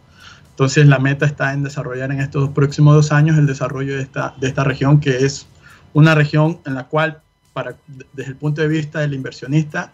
Entonces 0.52 0.86
la 0.88 1.00
meta 1.00 1.26
está 1.26 1.52
en 1.52 1.64
desarrollar 1.64 2.12
en 2.12 2.22
estos 2.22 2.50
próximos 2.52 2.96
dos 2.96 3.12
años 3.12 3.38
el 3.38 3.46
desarrollo 3.46 3.96
de 3.96 4.04
esta, 4.04 4.36
de 4.40 4.48
esta 4.48 4.64
región, 4.64 5.00
que 5.00 5.26
es 5.26 5.48
una 5.94 6.16
región 6.16 6.60
en 6.66 6.76
la 6.76 6.86
cual, 6.86 7.22
para, 7.54 7.76
desde 8.14 8.32
el 8.32 8.38
punto 8.38 8.62
de 8.62 8.68
vista 8.68 9.00
del 9.00 9.14
inversionista, 9.14 9.94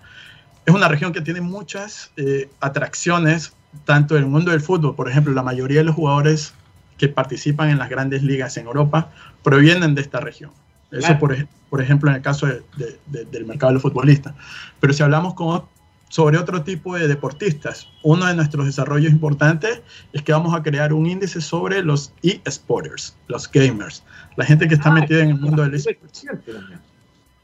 es 0.66 0.74
una 0.74 0.88
región 0.88 1.14
que 1.14 1.22
tiene 1.22 1.42
muchas 1.42 2.12
eh, 2.18 2.50
atracciones, 2.60 3.54
tanto 3.86 4.16
en 4.16 4.24
el 4.24 4.30
mundo 4.30 4.52
del 4.52 4.62
fútbol, 4.62 4.96
por 4.96 5.10
ejemplo, 5.10 5.34
la 5.34 5.42
mayoría 5.42 5.80
de 5.80 5.86
los 5.86 5.96
jugadores 5.96 6.54
que 7.02 7.10
participan 7.10 7.72
en 7.72 7.80
las 7.80 7.90
grandes 7.90 8.22
ligas 8.22 8.58
en 8.58 8.68
Europa 8.68 9.10
provienen 9.42 9.96
de 9.96 10.02
esta 10.02 10.20
región. 10.20 10.52
Eso, 10.92 11.18
por, 11.18 11.36
por, 11.72 11.82
ejemplo, 11.82 12.12
en 12.12 12.18
el 12.18 12.22
caso 12.22 12.46
del 12.46 13.46
mercado 13.48 13.72
de 13.72 13.74
los 13.74 13.82
futbolistas. 13.82 14.36
Pero 14.80 14.94
si 14.94 15.02
hablamos 15.02 15.34
con 15.34 15.64
sobre 16.10 16.38
otro 16.38 16.62
tipo 16.62 16.98
de 16.98 17.08
deportistas. 17.08 17.88
Uno 18.04 18.26
de 18.26 18.36
nuestros 18.36 18.66
desarrollos 18.66 19.14
importantes 19.14 19.82
es 20.12 20.22
que 20.22 20.34
vamos 20.34 20.54
a 20.54 20.62
crear 20.62 20.92
un 20.92 21.06
índice 21.06 21.40
sobre 21.40 21.82
los 21.82 22.12
e-sporters, 22.22 23.16
los 23.28 23.50
gamers, 23.50 24.04
la 24.36 24.44
gente 24.44 24.68
que 24.68 24.74
está 24.74 24.90
ah, 24.90 24.94
metida 24.94 25.24
en 25.24 25.30
el 25.30 25.40
mundo 25.40 25.64
del 25.64 25.74
esports. 25.74 26.26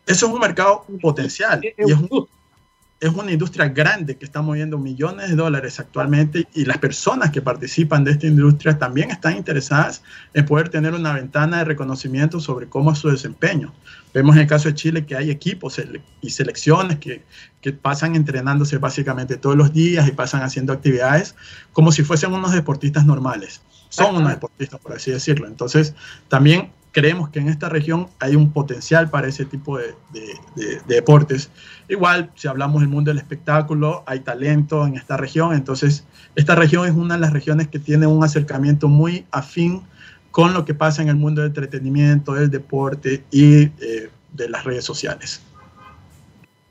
Eso 0.06 0.28
es 0.28 0.34
un 0.34 0.40
mercado 0.40 0.86
potencial 1.02 1.62
y 1.64 1.92
es 1.92 1.98
un, 1.98 2.28
es 3.00 3.14
una 3.14 3.32
industria 3.32 3.70
grande 3.70 4.18
que 4.18 4.26
está 4.26 4.42
moviendo 4.42 4.80
millones 4.80 5.30
de 5.30 5.36
dólares 5.36 5.80
actualmente 5.80 6.48
y 6.56 6.66
las 6.66 6.80
personas 6.80 7.30
que 7.30 7.42
participan 7.44 8.04
de 8.04 8.12
esta 8.12 8.26
industria 8.26 8.80
también 8.80 9.12
están 9.12 9.38
interesadas 9.38 10.02
en 10.34 10.46
poder 10.46 10.70
tener 10.70 10.96
una 10.96 11.14
ventana 11.14 11.60
de 11.60 11.66
reconocimiento 11.66 12.40
sobre 12.40 12.68
cómo 12.68 12.92
es 12.92 12.98
su 12.98 13.10
desempeño. 13.10 13.72
Vemos 14.14 14.36
en 14.36 14.42
el 14.42 14.48
caso 14.48 14.68
de 14.68 14.74
Chile 14.74 15.06
que 15.06 15.16
hay 15.16 15.30
equipos 15.30 15.80
y 16.22 16.30
selecciones 16.32 16.98
que, 16.98 17.24
que 17.62 17.72
pasan 17.72 18.16
entrenándose 18.16 18.80
básicamente 18.80 19.38
todos 19.38 19.56
los 19.56 19.74
días 19.74 20.08
y 20.08 20.12
pasan 20.12 20.42
haciendo 20.42 20.74
actividades 20.74 21.36
como 21.74 21.92
si 21.92 22.04
fuesen 22.04 22.34
unos 22.34 22.52
deportistas 22.52 23.06
normales. 23.06 23.62
Son 23.90 24.16
unos 24.16 24.32
deportistas, 24.32 24.80
por 24.80 24.94
así 24.94 25.12
decirlo. 25.12 25.48
Entonces, 25.48 25.94
también 26.30 26.72
creemos 26.92 27.30
que 27.30 27.40
en 27.40 27.50
esta 27.50 27.70
región 27.70 28.08
hay 28.20 28.36
un 28.36 28.52
potencial 28.52 29.10
para 29.10 29.28
ese 29.28 29.46
tipo 29.46 29.78
de, 29.78 29.96
deportes. 30.88 31.52
Igual, 31.88 32.32
si 32.36 32.48
hablamos 32.48 32.82
del 32.82 32.90
mundo 32.90 33.12
del 33.12 33.18
espectáculo, 33.18 34.04
hay 34.08 34.22
talento 34.22 34.86
en 34.86 34.96
esta 34.96 35.18
región, 35.18 35.54
entonces 35.54 36.06
esta 36.36 36.56
región 36.56 36.88
es 36.88 36.94
una 36.94 37.16
de 37.16 37.22
las 37.22 37.34
regiones 37.34 37.68
que 37.68 37.80
tiene 37.80 38.08
un 38.08 38.24
acercamiento 38.24 38.88
muy 38.88 39.26
afín 39.32 39.84
con 40.32 40.54
lo 40.54 40.66
que 40.66 40.74
pasa 40.74 41.02
en 41.02 41.10
el 41.10 41.16
mundo 41.16 41.42
del 41.42 41.50
entretenimiento, 41.50 42.34
del 42.34 42.50
deporte 42.50 43.24
y 43.32 43.64
eh, 43.64 44.10
de 44.34 44.50
las 44.50 44.64
redes 44.64 44.86
sociales. 44.86 45.42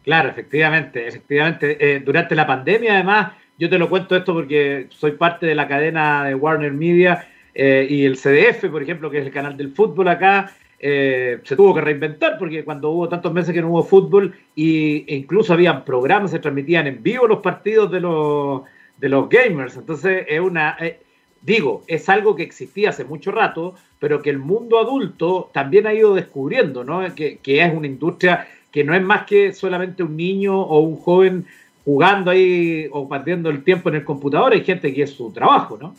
Claro, 0.05 0.29
efectivamente, 0.29 1.09
efectivamente. 1.09 1.76
Eh, 1.81 2.00
durante 2.00 2.37
la 2.37 2.46
pandemia, 2.46 2.94
además, 2.94 3.33
yo 3.59 3.68
te 3.68 3.79
lo 3.79 3.88
cuento 3.88 4.14
esto 4.14 4.35
porque 4.35 4.88
soy 4.90 5.12
parte 5.12 5.46
de 5.46 5.55
la 5.55 5.66
cadena 5.66 6.24
de 6.24 6.35
Warner 6.35 6.72
Media 6.72 7.26
eh, 7.59 7.87
y 7.88 8.05
el 8.05 8.19
CDF, 8.19 8.66
por 8.71 8.83
ejemplo, 8.83 9.11
que 9.11 9.19
es 9.19 9.25
el 9.25 9.33
canal 9.33 9.57
del 9.57 9.73
fútbol 9.73 10.09
acá, 10.09 10.53
eh, 10.79 11.38
se 11.42 11.57
tuvo 11.57 11.75
que 11.75 11.81
reinventar 11.81 12.37
porque 12.38 12.62
cuando 12.64 12.90
hubo 12.90 13.09
tantos 13.09 13.33
meses 13.33 13.55
que 13.55 13.62
no 13.62 13.71
hubo 13.71 13.83
fútbol 13.83 14.35
y, 14.55 15.11
e 15.11 15.16
incluso 15.16 15.55
habían 15.55 15.83
programas, 15.83 16.33
se 16.33 16.38
transmitían 16.38 16.87
en 16.87 17.03
vivo 17.03 17.27
los 17.27 17.38
partidos 17.38 17.90
de 17.90 18.01
los, 18.01 18.61
de 18.99 19.09
los 19.09 19.27
gamers. 19.31 19.75
Entonces, 19.75 20.27
es 20.29 20.38
una, 20.38 20.77
eh, 20.79 21.01
digo, 21.40 21.83
es 21.87 22.11
algo 22.11 22.37
que 22.37 22.42
existía 22.42 22.90
hace 22.90 23.05
mucho 23.05 23.33
rato, 23.33 23.75
pero 23.99 24.21
que 24.21 24.29
el 24.29 24.38
mundo 24.38 24.79
adulto 24.79 25.51
también 25.55 25.87
ha 25.87 25.95
ido 25.95 26.14
descubriendo, 26.14 26.85
¿no? 26.85 27.14
Que, 27.14 27.38
que 27.38 27.64
es 27.64 27.75
una 27.75 27.87
industria 27.87 28.47
que 28.71 28.85
no 28.85 28.95
es 28.95 29.03
más 29.03 29.25
que 29.25 29.55
solamente 29.55 30.03
un 30.03 30.14
niño 30.14 30.61
o 30.61 30.81
un 30.81 30.97
joven 30.97 31.47
jugando 31.87 32.31
ahí 32.31 32.87
o 32.92 33.09
perdiendo 33.09 33.49
el 33.49 33.64
tiempo 33.64 33.88
en 33.88 33.95
el 33.95 34.05
computador, 34.05 34.53
hay 34.53 34.62
gente 34.62 34.92
que 34.92 35.05
es 35.05 35.11
su 35.11 35.33
trabajo, 35.33 35.79
¿no? 35.81 35.95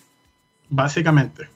Básicamente. 0.69 1.47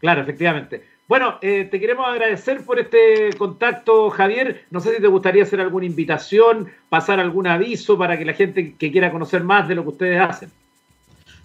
Claro, 0.00 0.22
efectivamente. 0.22 0.92
Bueno, 1.08 1.38
eh, 1.42 1.68
te 1.70 1.78
queremos 1.78 2.08
agradecer 2.08 2.64
por 2.64 2.78
este 2.78 3.30
contacto, 3.36 4.08
Javier. 4.10 4.64
No 4.70 4.80
sé 4.80 4.94
si 4.96 5.02
te 5.02 5.08
gustaría 5.08 5.42
hacer 5.42 5.60
alguna 5.60 5.86
invitación, 5.86 6.68
pasar 6.88 7.20
algún 7.20 7.46
aviso 7.46 7.98
para 7.98 8.18
que 8.18 8.24
la 8.24 8.32
gente 8.32 8.74
que 8.74 8.90
quiera 8.90 9.12
conocer 9.12 9.44
más 9.44 9.68
de 9.68 9.74
lo 9.74 9.82
que 9.82 9.88
ustedes 9.90 10.20
hacen. 10.20 10.50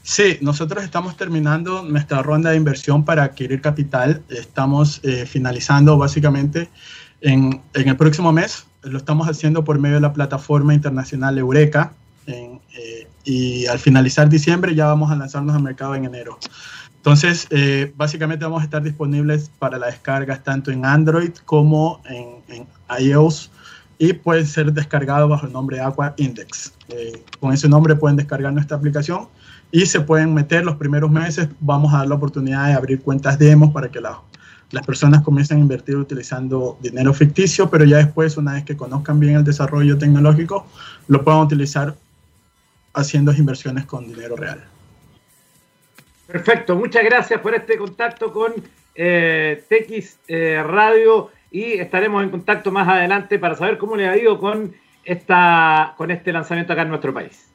Sí, 0.04 0.38
nosotros 0.40 0.86
estamos 0.86 1.18
terminando 1.18 1.84
nuestra 1.84 2.24
ronda 2.24 2.52
de 2.52 2.56
inversión 2.56 3.04
para 3.04 3.24
adquirir 3.24 3.60
capital. 3.60 4.24
Estamos 4.30 5.02
eh, 5.04 5.26
finalizando 5.26 5.98
básicamente 5.98 6.70
en, 7.20 7.62
en, 7.74 7.90
el 7.90 7.98
próximo 7.98 8.32
mes. 8.32 8.66
Lo 8.84 8.98
estamos 8.98 9.28
haciendo 9.28 9.66
por 9.66 9.80
medio 9.80 9.96
de 9.96 10.02
la 10.02 10.14
plataforma 10.14 10.74
internacional 10.74 11.38
Eureka. 11.38 11.92
En, 12.28 12.60
eh, 12.78 13.08
y 13.24 13.66
al 13.66 13.80
finalizar 13.80 14.30
diciembre 14.30 14.76
ya 14.76 14.86
vamos 14.86 15.12
a 15.12 15.16
lanzarnos 15.16 15.56
al 15.56 15.64
mercado 15.64 15.96
en 15.96 16.06
enero. 16.06 16.38
Entonces, 17.08 17.48
eh, 17.52 17.94
básicamente 17.96 18.44
vamos 18.44 18.62
a 18.62 18.66
estar 18.66 18.84
disponibles 18.84 19.50
para 19.60 19.78
las 19.78 19.92
descargas 19.92 20.44
tanto 20.44 20.72
en 20.72 20.84
Android 20.84 21.32
como 21.46 22.02
en, 22.10 22.68
iOS 23.00 23.50
y 23.98 24.12
pueden 24.12 24.46
ser 24.46 24.74
descargados 24.74 25.30
bajo 25.30 25.46
el 25.46 25.54
nombre 25.54 25.80
Aqua 25.80 26.14
Index. 26.18 26.74
Eh, 26.90 27.24
con 27.40 27.54
ese 27.54 27.70
nombre 27.70 27.96
pueden 27.96 28.18
descargar 28.18 28.52
nuestra 28.52 28.76
aplicación 28.76 29.30
y 29.72 29.86
se 29.86 30.02
pueden 30.02 30.34
meter 30.34 30.66
los 30.66 30.76
primeros 30.76 31.10
meses. 31.10 31.48
Vamos 31.62 31.94
a 31.94 32.00
dar 32.00 32.08
la 32.08 32.16
oportunidad 32.16 32.68
de 32.68 32.74
abrir 32.74 33.02
cuentas 33.02 33.40
demos 33.40 33.72
para 33.72 33.90
que 33.90 34.02
las 34.02 34.86
personas 34.86 35.22
comiencen 35.22 35.60
a 35.60 35.62
invertir 35.62 35.96
utilizando 35.96 36.78
dinero 36.82 37.14
ficticio, 37.14 37.70
pero 37.70 37.86
ya 37.86 37.98
después, 37.98 38.36
una 38.36 38.52
vez 38.52 38.66
que 38.66 38.76
conozcan 38.76 39.18
bien 39.18 39.36
el 39.36 39.46
desarrollo 39.46 39.98
tecnológico, 39.98 40.68
lo 41.08 41.24
puedan 41.24 41.40
utilizar 41.40 41.96
haciendo 42.98 43.32
inversiones 43.32 43.86
con 43.86 44.08
dinero 44.08 44.36
real. 44.36 44.64
Perfecto, 46.26 46.76
muchas 46.76 47.06
gracias 47.06 47.40
por 47.40 47.56
este 47.56 47.78
contacto 47.78 48.34
con 48.34 48.54
eh, 48.96 49.64
TX 49.70 50.20
eh, 50.28 50.64
Radio 50.66 51.32
y 51.52 51.74
estaremos 51.74 52.24
en 52.24 52.30
contacto 52.30 52.72
más 52.72 52.88
adelante 52.88 53.40
para 53.40 53.56
saber 53.56 53.78
cómo 53.78 53.96
le 53.96 54.10
ha 54.10 54.18
ido 54.18 54.38
con, 54.40 54.74
esta, 55.06 55.94
con 55.96 56.12
este 56.12 56.34
lanzamiento 56.34 56.74
acá 56.74 56.82
en 56.82 56.90
nuestro 56.90 57.14
país. 57.14 57.48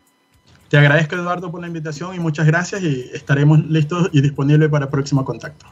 Te 0.70 0.78
agradezco 0.78 1.16
Eduardo 1.16 1.50
por 1.50 1.60
la 1.60 1.66
invitación 1.66 2.14
y 2.14 2.18
muchas 2.18 2.46
gracias 2.46 2.82
y 2.82 3.10
estaremos 3.12 3.58
listos 3.66 4.08
y 4.12 4.22
disponibles 4.22 4.70
para 4.70 4.86
el 4.86 4.90
próximo 4.90 5.22
contacto. 5.22 5.66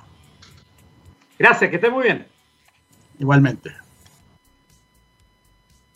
Gracias, 1.39 1.71
que 1.71 1.77
esté 1.77 1.89
muy 1.89 2.05
bien. 2.05 2.27
Igualmente. 3.19 3.71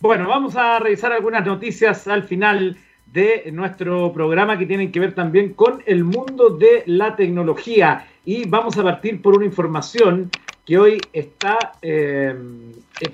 Bueno, 0.01 0.27
vamos 0.27 0.57
a 0.57 0.79
revisar 0.79 1.13
algunas 1.13 1.45
noticias 1.45 2.09
al 2.09 2.23
final 2.23 2.79
de 3.15 3.49
nuestro 3.53 4.13
programa 4.13 4.59
que 4.59 4.67
tienen 4.67 4.91
que 4.91 4.99
ver 4.99 5.15
también 5.15 5.55
con 5.55 5.85
el 5.87 6.03
mundo 6.03 6.51
de 6.51 6.83
la 6.87 7.15
tecnología. 7.15 8.09
Y 8.25 8.49
vamos 8.49 8.77
a 8.77 8.83
partir 8.83 9.23
por 9.23 9.37
una 9.37 9.47
información 9.47 10.31
que 10.67 10.79
hoy 10.79 11.01
está 11.13 11.75
eh, 11.81 12.35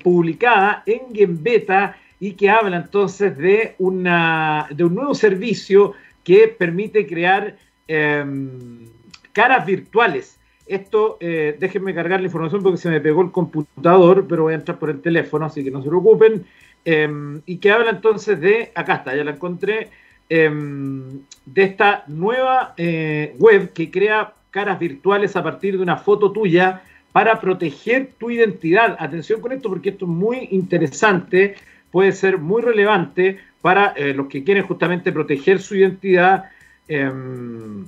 publicada 0.03 0.81
en 0.87 1.13
Gembeta 1.13 1.97
y 2.19 2.31
que 2.31 2.49
habla 2.49 2.77
entonces 2.77 3.37
de, 3.37 3.75
una, 3.77 4.67
de 4.71 4.83
un 4.85 4.95
nuevo 4.95 5.13
servicio 5.13 5.93
que 6.23 6.47
permite 6.47 7.05
crear 7.05 7.55
em, 7.87 8.87
caras 9.33 9.67
virtuales. 9.67 10.39
Esto, 10.65 11.17
eh, 11.19 11.55
déjenme 11.59 11.93
cargar 11.93 12.21
la 12.21 12.25
información 12.25 12.63
porque 12.63 12.77
se 12.77 12.89
me 12.89 13.01
pegó 13.01 13.21
el 13.21 13.29
computador, 13.29 14.25
pero 14.27 14.43
voy 14.43 14.53
a 14.53 14.55
entrar 14.57 14.79
por 14.79 14.89
el 14.89 15.01
teléfono, 15.01 15.45
así 15.45 15.63
que 15.63 15.69
no 15.69 15.83
se 15.83 15.89
preocupen. 15.89 16.45
Em, 16.83 17.41
y 17.45 17.57
que 17.57 17.71
habla 17.71 17.91
entonces 17.91 18.39
de, 18.39 18.71
acá 18.73 18.95
está, 18.95 19.15
ya 19.15 19.23
la 19.23 19.31
encontré, 19.31 19.89
em, 20.29 21.19
de 21.45 21.63
esta 21.63 22.03
nueva 22.07 22.73
eh, 22.77 23.35
web 23.37 23.71
que 23.73 23.91
crea 23.91 24.33
caras 24.49 24.79
virtuales 24.79 25.35
a 25.35 25.43
partir 25.43 25.77
de 25.77 25.83
una 25.83 25.97
foto 25.97 26.31
tuya 26.31 26.81
para 27.11 27.39
proteger 27.39 28.11
tu 28.17 28.31
identidad. 28.31 28.95
Atención 28.99 29.41
con 29.41 29.51
esto 29.51 29.69
porque 29.69 29.89
esto 29.89 30.05
es 30.05 30.11
muy 30.11 30.47
interesante, 30.51 31.55
puede 31.91 32.11
ser 32.13 32.37
muy 32.37 32.61
relevante 32.61 33.39
para 33.61 33.93
eh, 33.95 34.13
los 34.13 34.27
que 34.27 34.43
quieren 34.43 34.63
justamente 34.63 35.11
proteger 35.11 35.59
su 35.59 35.75
identidad. 35.75 36.45
Em, 36.87 37.85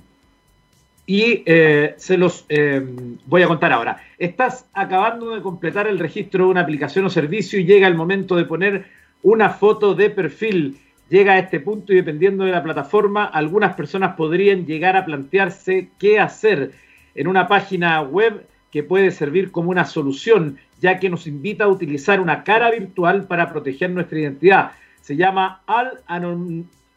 y 1.05 1.43
eh, 1.45 1.95
se 1.97 2.17
los 2.17 2.45
em, 2.49 3.17
voy 3.25 3.41
a 3.43 3.47
contar 3.47 3.73
ahora. 3.73 3.97
Estás 4.17 4.67
acabando 4.73 5.31
de 5.31 5.41
completar 5.41 5.87
el 5.87 5.99
registro 5.99 6.45
de 6.45 6.51
una 6.51 6.61
aplicación 6.61 7.05
o 7.05 7.09
servicio 7.09 7.59
y 7.59 7.65
llega 7.65 7.87
el 7.87 7.95
momento 7.95 8.35
de 8.35 8.45
poner 8.45 8.85
una 9.21 9.49
foto 9.49 9.95
de 9.95 10.09
perfil. 10.09 10.77
Llega 11.09 11.33
a 11.33 11.39
este 11.39 11.59
punto 11.59 11.91
y 11.91 11.97
dependiendo 11.97 12.45
de 12.45 12.51
la 12.51 12.63
plataforma, 12.63 13.25
algunas 13.25 13.75
personas 13.75 14.15
podrían 14.15 14.65
llegar 14.65 14.95
a 14.95 15.05
plantearse 15.05 15.89
qué 15.99 16.19
hacer 16.19 16.71
en 17.15 17.27
una 17.27 17.47
página 17.47 18.01
web 18.01 18.47
que 18.71 18.83
puede 18.83 19.11
servir 19.11 19.51
como 19.51 19.69
una 19.69 19.85
solución, 19.85 20.57
ya 20.79 20.99
que 20.99 21.09
nos 21.09 21.27
invita 21.27 21.65
a 21.65 21.67
utilizar 21.67 22.19
una 22.19 22.43
cara 22.43 22.71
virtual 22.71 23.27
para 23.27 23.51
proteger 23.51 23.91
nuestra 23.91 24.19
identidad. 24.19 24.71
Se 25.01 25.15
llama 25.15 25.61
Al 25.67 25.99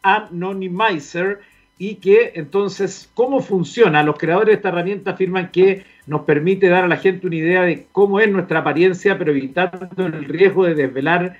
Anonymizer 0.01 1.41
y 1.79 1.95
que 1.95 2.31
entonces, 2.35 3.09
¿cómo 3.13 3.41
funciona? 3.41 4.03
Los 4.03 4.17
creadores 4.17 4.47
de 4.47 4.55
esta 4.55 4.69
herramienta 4.69 5.11
afirman 5.11 5.51
que 5.51 5.85
nos 6.07 6.21
permite 6.21 6.69
dar 6.69 6.85
a 6.85 6.87
la 6.87 6.97
gente 6.97 7.27
una 7.27 7.35
idea 7.35 7.61
de 7.63 7.85
cómo 7.91 8.19
es 8.19 8.29
nuestra 8.29 8.59
apariencia, 8.59 9.17
pero 9.17 9.31
evitando 9.31 10.05
el 10.05 10.25
riesgo 10.25 10.65
de 10.65 10.75
desvelar 10.75 11.37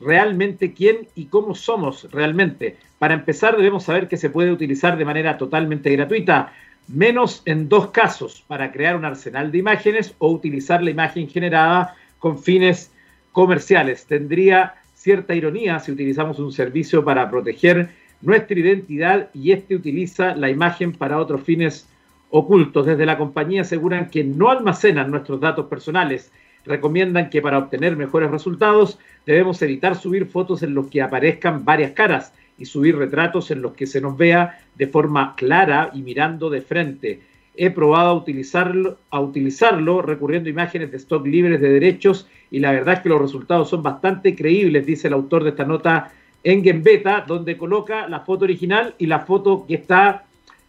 realmente 0.00 0.72
quién 0.72 1.08
y 1.14 1.26
cómo 1.26 1.54
somos 1.54 2.08
realmente. 2.10 2.76
Para 2.98 3.14
empezar, 3.14 3.56
debemos 3.56 3.84
saber 3.84 4.08
que 4.08 4.16
se 4.16 4.30
puede 4.30 4.52
utilizar 4.52 4.96
de 4.96 5.04
manera 5.04 5.36
totalmente 5.36 5.90
gratuita 5.90 6.52
menos 6.88 7.42
en 7.46 7.68
dos 7.68 7.88
casos, 7.88 8.44
para 8.46 8.70
crear 8.70 8.96
un 8.96 9.04
arsenal 9.04 9.50
de 9.50 9.58
imágenes 9.58 10.14
o 10.18 10.30
utilizar 10.30 10.82
la 10.82 10.90
imagen 10.90 11.28
generada 11.28 11.94
con 12.18 12.38
fines 12.38 12.90
comerciales. 13.32 14.06
Tendría 14.06 14.74
cierta 14.94 15.34
ironía 15.34 15.80
si 15.80 15.92
utilizamos 15.92 16.38
un 16.38 16.52
servicio 16.52 17.04
para 17.04 17.30
proteger 17.30 17.90
nuestra 18.22 18.58
identidad 18.58 19.30
y 19.34 19.52
este 19.52 19.76
utiliza 19.76 20.34
la 20.34 20.50
imagen 20.50 20.92
para 20.92 21.18
otros 21.18 21.42
fines 21.42 21.88
ocultos. 22.30 22.86
Desde 22.86 23.06
la 23.06 23.18
compañía 23.18 23.62
aseguran 23.62 24.10
que 24.10 24.24
no 24.24 24.50
almacenan 24.50 25.10
nuestros 25.10 25.40
datos 25.40 25.66
personales. 25.66 26.32
Recomiendan 26.64 27.30
que 27.30 27.42
para 27.42 27.58
obtener 27.58 27.96
mejores 27.96 28.30
resultados 28.30 28.98
debemos 29.26 29.60
evitar 29.62 29.96
subir 29.96 30.26
fotos 30.26 30.62
en 30.62 30.74
los 30.74 30.88
que 30.88 31.02
aparezcan 31.02 31.64
varias 31.64 31.92
caras 31.92 32.32
y 32.58 32.64
subir 32.64 32.96
retratos 32.96 33.50
en 33.50 33.62
los 33.62 33.74
que 33.74 33.86
se 33.86 34.00
nos 34.00 34.16
vea 34.16 34.58
de 34.74 34.86
forma 34.86 35.34
clara 35.36 35.90
y 35.94 36.02
mirando 36.02 36.50
de 36.50 36.60
frente. 36.60 37.20
He 37.56 37.70
probado 37.70 38.10
a 38.10 38.14
utilizarlo, 38.14 38.98
a 39.10 39.20
utilizarlo 39.20 40.02
recurriendo 40.02 40.48
a 40.48 40.50
imágenes 40.50 40.90
de 40.90 40.96
stock 40.96 41.24
libres 41.26 41.60
de 41.60 41.68
derechos 41.68 42.28
y 42.50 42.58
la 42.58 42.72
verdad 42.72 42.94
es 42.94 43.00
que 43.00 43.08
los 43.08 43.20
resultados 43.20 43.68
son 43.70 43.82
bastante 43.82 44.34
creíbles, 44.34 44.86
dice 44.86 45.06
el 45.06 45.14
autor 45.14 45.44
de 45.44 45.50
esta 45.50 45.64
nota 45.64 46.10
en 46.44 46.62
Gembeta, 46.62 47.24
donde 47.26 47.56
coloca 47.56 48.06
la 48.06 48.20
foto 48.20 48.44
original 48.44 48.94
y 48.98 49.06
la 49.06 49.20
foto 49.20 49.64
que 49.66 49.74
está 49.74 50.26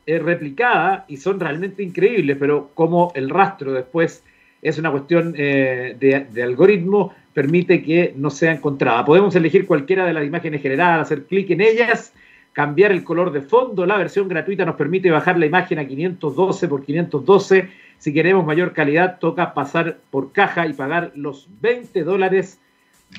eh, 0.07 0.19
replicada 0.19 1.05
y 1.07 1.17
son 1.17 1.39
realmente 1.39 1.83
increíbles, 1.83 2.37
pero 2.39 2.71
como 2.73 3.11
el 3.13 3.29
rastro 3.29 3.73
después 3.73 4.23
es 4.61 4.79
una 4.79 4.89
cuestión 4.89 5.35
eh, 5.37 5.95
de, 5.99 6.27
de 6.31 6.43
algoritmo, 6.43 7.13
permite 7.33 7.83
que 7.83 8.13
no 8.15 8.29
sea 8.29 8.53
encontrada. 8.53 9.03
Podemos 9.03 9.35
elegir 9.35 9.67
cualquiera 9.67 10.05
de 10.05 10.13
las 10.13 10.25
imágenes 10.25 10.61
generadas, 10.61 11.01
hacer 11.01 11.25
clic 11.25 11.51
en 11.51 11.61
ellas, 11.61 12.13
cambiar 12.53 12.93
el 12.93 13.03
color 13.03 13.33
de 13.33 13.41
fondo. 13.41 13.85
La 13.85 13.97
versión 13.97 14.29
gratuita 14.29 14.63
nos 14.63 14.75
permite 14.75 15.11
bajar 15.11 15.37
la 15.37 15.45
imagen 15.45 15.77
a 15.77 15.85
512 15.85 16.67
por 16.69 16.85
512. 16.85 17.69
Si 17.97 18.13
queremos 18.13 18.45
mayor 18.45 18.71
calidad, 18.71 19.19
toca 19.19 19.53
pasar 19.53 19.97
por 20.09 20.31
caja 20.31 20.65
y 20.65 20.73
pagar 20.73 21.11
los 21.15 21.49
20 21.61 22.03
dólares 22.03 22.59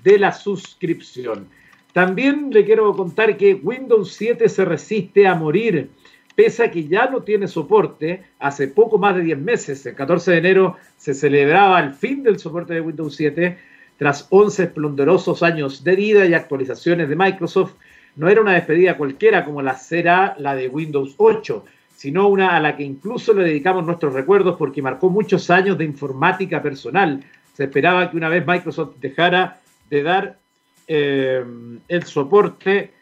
de 0.02 0.18
la 0.18 0.32
suscripción. 0.32 1.48
También 1.96 2.50
le 2.52 2.66
quiero 2.66 2.94
contar 2.94 3.38
que 3.38 3.54
Windows 3.54 4.12
7 4.12 4.50
se 4.50 4.66
resiste 4.66 5.26
a 5.26 5.34
morir, 5.34 5.88
pese 6.34 6.64
a 6.64 6.70
que 6.70 6.86
ya 6.86 7.06
no 7.06 7.22
tiene 7.22 7.48
soporte. 7.48 8.22
Hace 8.38 8.68
poco 8.68 8.98
más 8.98 9.16
de 9.16 9.22
10 9.22 9.38
meses, 9.38 9.86
el 9.86 9.94
14 9.94 10.32
de 10.32 10.36
enero, 10.36 10.76
se 10.98 11.14
celebraba 11.14 11.80
el 11.80 11.94
fin 11.94 12.22
del 12.22 12.38
soporte 12.38 12.74
de 12.74 12.82
Windows 12.82 13.16
7 13.16 13.56
tras 13.96 14.26
11 14.28 14.64
esplendorosos 14.64 15.42
años 15.42 15.84
de 15.84 15.96
vida 15.96 16.26
y 16.26 16.34
actualizaciones 16.34 17.08
de 17.08 17.16
Microsoft, 17.16 17.76
no 18.16 18.28
era 18.28 18.42
una 18.42 18.52
despedida 18.52 18.98
cualquiera 18.98 19.42
como 19.42 19.62
la 19.62 19.74
será 19.74 20.36
la 20.38 20.54
de 20.54 20.68
Windows 20.68 21.14
8, 21.16 21.64
sino 21.96 22.28
una 22.28 22.56
a 22.56 22.60
la 22.60 22.76
que 22.76 22.82
incluso 22.82 23.32
le 23.32 23.44
dedicamos 23.44 23.86
nuestros 23.86 24.12
recuerdos 24.12 24.56
porque 24.58 24.82
marcó 24.82 25.08
muchos 25.08 25.48
años 25.48 25.78
de 25.78 25.86
informática 25.86 26.60
personal. 26.60 27.24
Se 27.54 27.64
esperaba 27.64 28.10
que 28.10 28.18
una 28.18 28.28
vez 28.28 28.46
Microsoft 28.46 28.96
dejara 29.00 29.62
de 29.88 30.02
dar 30.02 30.45
eh, 30.86 31.44
el 31.88 32.02
soporte. 32.04 32.92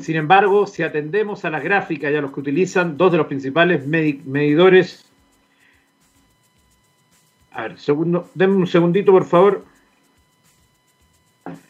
Sin 0.00 0.16
embargo, 0.16 0.66
si 0.66 0.82
atendemos 0.82 1.44
a 1.44 1.50
las 1.50 1.62
gráficas 1.62 2.12
y 2.12 2.16
a 2.16 2.20
los 2.20 2.32
que 2.32 2.40
utilizan 2.40 2.96
dos 2.96 3.12
de 3.12 3.18
los 3.18 3.26
principales 3.26 3.86
medidores 3.86 5.10
a 7.52 7.62
ver, 7.62 7.78
segundo, 7.78 8.30
denme 8.34 8.56
un 8.56 8.66
segundito, 8.66 9.12
por 9.12 9.24
favor. 9.24 9.64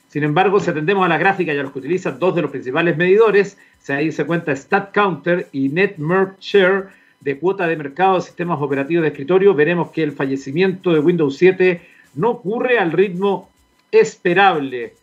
Sin 0.08 0.24
embargo, 0.24 0.60
si 0.60 0.70
atendemos 0.70 1.04
a 1.04 1.08
la 1.08 1.18
gráfica 1.18 1.54
y 1.54 1.58
a 1.58 1.62
los 1.62 1.72
que 1.72 1.78
utilizan 1.78 2.18
dos 2.18 2.34
de 2.34 2.42
los 2.42 2.50
principales 2.50 2.96
medidores, 2.96 3.56
ahí 3.88 4.12
se 4.12 4.26
cuenta 4.26 4.54
StatCounter 4.54 5.48
y 5.52 5.68
NetMerge 5.68 6.84
de 7.20 7.38
cuota 7.38 7.66
de 7.66 7.76
mercado 7.76 8.16
de 8.16 8.22
sistemas 8.22 8.58
operativos 8.60 9.02
de 9.02 9.08
escritorio, 9.08 9.54
veremos 9.54 9.90
que 9.90 10.02
el 10.02 10.12
fallecimiento 10.12 10.92
de 10.92 11.00
Windows 11.00 11.36
7 11.36 11.82
no 12.14 12.30
ocurre 12.30 12.78
al 12.78 12.92
ritmo 12.92 13.50
esperable. 13.90 14.94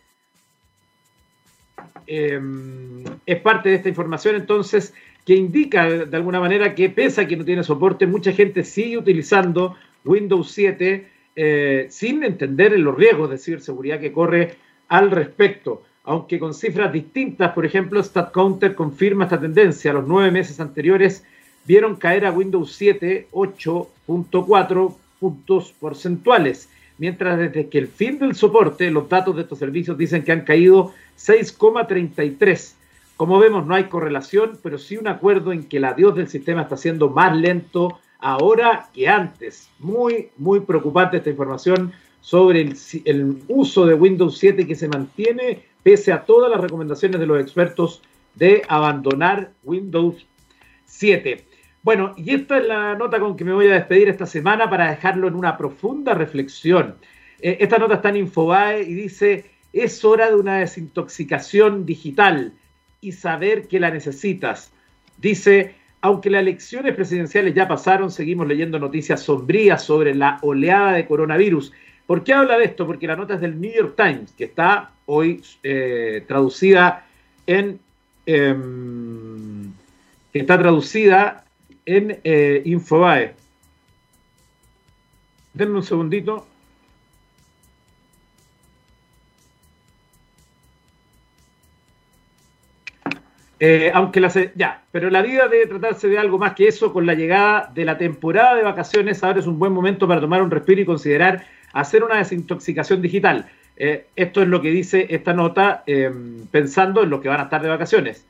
Em, 2.06 3.04
es 3.26 3.40
parte 3.40 3.68
de 3.68 3.74
esta 3.76 3.88
información 3.88 4.34
entonces 4.34 4.94
que 5.26 5.34
indica 5.34 5.86
de 5.86 6.16
alguna 6.16 6.40
manera 6.40 6.74
que 6.74 6.88
pese 6.88 7.20
a 7.20 7.28
que 7.28 7.36
no 7.36 7.44
tiene 7.44 7.62
soporte, 7.62 8.06
mucha 8.06 8.32
gente 8.32 8.64
sigue 8.64 8.96
utilizando 8.96 9.76
Windows 10.04 10.50
7 10.52 11.06
eh, 11.36 11.86
sin 11.90 12.24
entender 12.24 12.78
los 12.78 12.96
riesgos 12.96 13.30
de 13.30 13.38
ciberseguridad 13.38 14.00
que 14.00 14.10
corre 14.10 14.56
al 14.88 15.10
respecto. 15.10 15.82
Aunque 16.04 16.38
con 16.38 16.54
cifras 16.54 16.90
distintas, 16.92 17.52
por 17.52 17.66
ejemplo, 17.66 18.02
StatCounter 18.02 18.74
confirma 18.74 19.24
esta 19.24 19.38
tendencia. 19.38 19.92
Los 19.92 20.08
nueve 20.08 20.30
meses 20.30 20.58
anteriores 20.58 21.24
vieron 21.66 21.96
caer 21.96 22.24
a 22.24 22.32
Windows 22.32 22.72
7 22.72 23.28
8.4 23.30 24.96
puntos 25.20 25.74
porcentuales, 25.78 26.70
mientras 26.98 27.38
desde 27.38 27.68
que 27.68 27.78
el 27.78 27.88
fin 27.88 28.18
del 28.18 28.34
soporte, 28.34 28.90
los 28.90 29.08
datos 29.08 29.36
de 29.36 29.42
estos 29.42 29.58
servicios 29.58 29.96
dicen 29.96 30.22
que 30.22 30.32
han 30.32 30.42
caído 30.42 30.92
6,33. 31.16 32.74
Como 33.16 33.38
vemos, 33.38 33.66
no 33.66 33.74
hay 33.74 33.84
correlación, 33.84 34.58
pero 34.62 34.78
sí 34.78 34.96
un 34.96 35.08
acuerdo 35.08 35.52
en 35.52 35.64
que 35.64 35.78
el 35.78 35.84
adiós 35.84 36.14
del 36.14 36.28
sistema 36.28 36.62
está 36.62 36.76
siendo 36.76 37.08
más 37.08 37.36
lento 37.36 37.98
ahora 38.18 38.90
que 38.92 39.08
antes. 39.08 39.70
Muy, 39.78 40.30
muy 40.36 40.60
preocupante 40.60 41.16
esta 41.16 41.30
información 41.30 41.92
sobre 42.20 42.72
el, 43.04 43.42
uso 43.48 43.86
de 43.86 43.94
Windows 43.94 44.38
7 44.38 44.66
que 44.66 44.74
se 44.74 44.88
mantiene 44.88 45.62
pese 45.82 46.12
a 46.12 46.24
todas 46.24 46.50
las 46.50 46.60
recomendaciones 46.60 47.20
de 47.20 47.26
los 47.26 47.40
expertos 47.40 48.02
de 48.34 48.62
abandonar 48.68 49.52
Windows 49.64 50.26
7. 50.84 51.44
Bueno, 51.82 52.14
y 52.16 52.34
esta 52.34 52.58
es 52.58 52.66
la 52.66 52.94
nota 52.96 53.20
con 53.20 53.36
que 53.36 53.44
me 53.44 53.52
voy 53.52 53.68
a 53.68 53.74
despedir 53.74 54.08
esta 54.08 54.26
semana 54.26 54.68
para 54.68 54.90
dejarlo 54.90 55.28
en 55.28 55.34
una 55.34 55.56
profunda 55.56 56.14
reflexión. 56.14 56.96
Eh, 57.40 57.58
esta 57.60 57.78
nota 57.78 57.94
está 57.94 58.08
en 58.08 58.16
Infobae 58.16 58.82
y 58.82 58.94
dice, 58.94 59.46
es 59.72 60.04
hora 60.04 60.28
de 60.28 60.34
una 60.34 60.58
desintoxicación 60.58 61.86
digital 61.86 62.52
y 63.00 63.12
saber 63.12 63.68
que 63.68 63.80
la 63.80 63.90
necesitas. 63.90 64.72
Dice, 65.18 65.74
aunque 66.00 66.30
las 66.30 66.42
elecciones 66.42 66.94
presidenciales 66.94 67.54
ya 67.54 67.68
pasaron, 67.68 68.10
seguimos 68.10 68.46
leyendo 68.46 68.78
noticias 68.78 69.22
sombrías 69.22 69.82
sobre 69.82 70.14
la 70.14 70.38
oleada 70.42 70.92
de 70.92 71.06
coronavirus. 71.06 71.72
¿Por 72.06 72.24
qué 72.24 72.32
habla 72.32 72.58
de 72.58 72.64
esto? 72.64 72.86
Porque 72.86 73.06
la 73.06 73.16
nota 73.16 73.34
es 73.34 73.40
del 73.40 73.60
New 73.60 73.72
York 73.72 73.94
Times, 73.96 74.32
que 74.32 74.44
está 74.44 74.92
hoy 75.06 75.42
eh, 75.62 76.24
traducida 76.26 77.06
en 77.46 77.80
em, 78.26 79.72
que 80.32 80.40
está 80.40 80.58
traducida 80.58 81.44
en 81.88 82.20
eh, 82.22 82.60
Infobae. 82.66 83.34
Denme 85.54 85.76
un 85.76 85.82
segundito. 85.82 86.46
Eh, 93.60 93.90
aunque 93.92 94.20
la 94.20 94.28
ya, 94.54 94.82
pero 94.92 95.10
la 95.10 95.20
vida 95.22 95.48
debe 95.48 95.66
tratarse 95.66 96.08
de 96.08 96.18
algo 96.18 96.38
más 96.38 96.52
que 96.52 96.68
eso. 96.68 96.92
Con 96.92 97.06
la 97.06 97.14
llegada 97.14 97.72
de 97.74 97.86
la 97.86 97.96
temporada 97.96 98.54
de 98.54 98.62
vacaciones, 98.62 99.24
ahora 99.24 99.40
es 99.40 99.46
un 99.46 99.58
buen 99.58 99.72
momento 99.72 100.06
para 100.06 100.20
tomar 100.20 100.42
un 100.42 100.50
respiro 100.50 100.82
y 100.82 100.84
considerar 100.84 101.46
hacer 101.72 102.04
una 102.04 102.18
desintoxicación 102.18 103.00
digital. 103.00 103.48
Eh, 103.78 104.06
esto 104.14 104.42
es 104.42 104.48
lo 104.48 104.60
que 104.60 104.70
dice 104.70 105.06
esta 105.08 105.32
nota 105.32 105.84
em, 105.86 106.46
pensando 106.48 107.02
en 107.02 107.10
los 107.10 107.20
que 107.22 107.28
van 107.28 107.40
a 107.40 107.44
estar 107.44 107.62
de 107.62 107.68
vacaciones. 107.68 108.26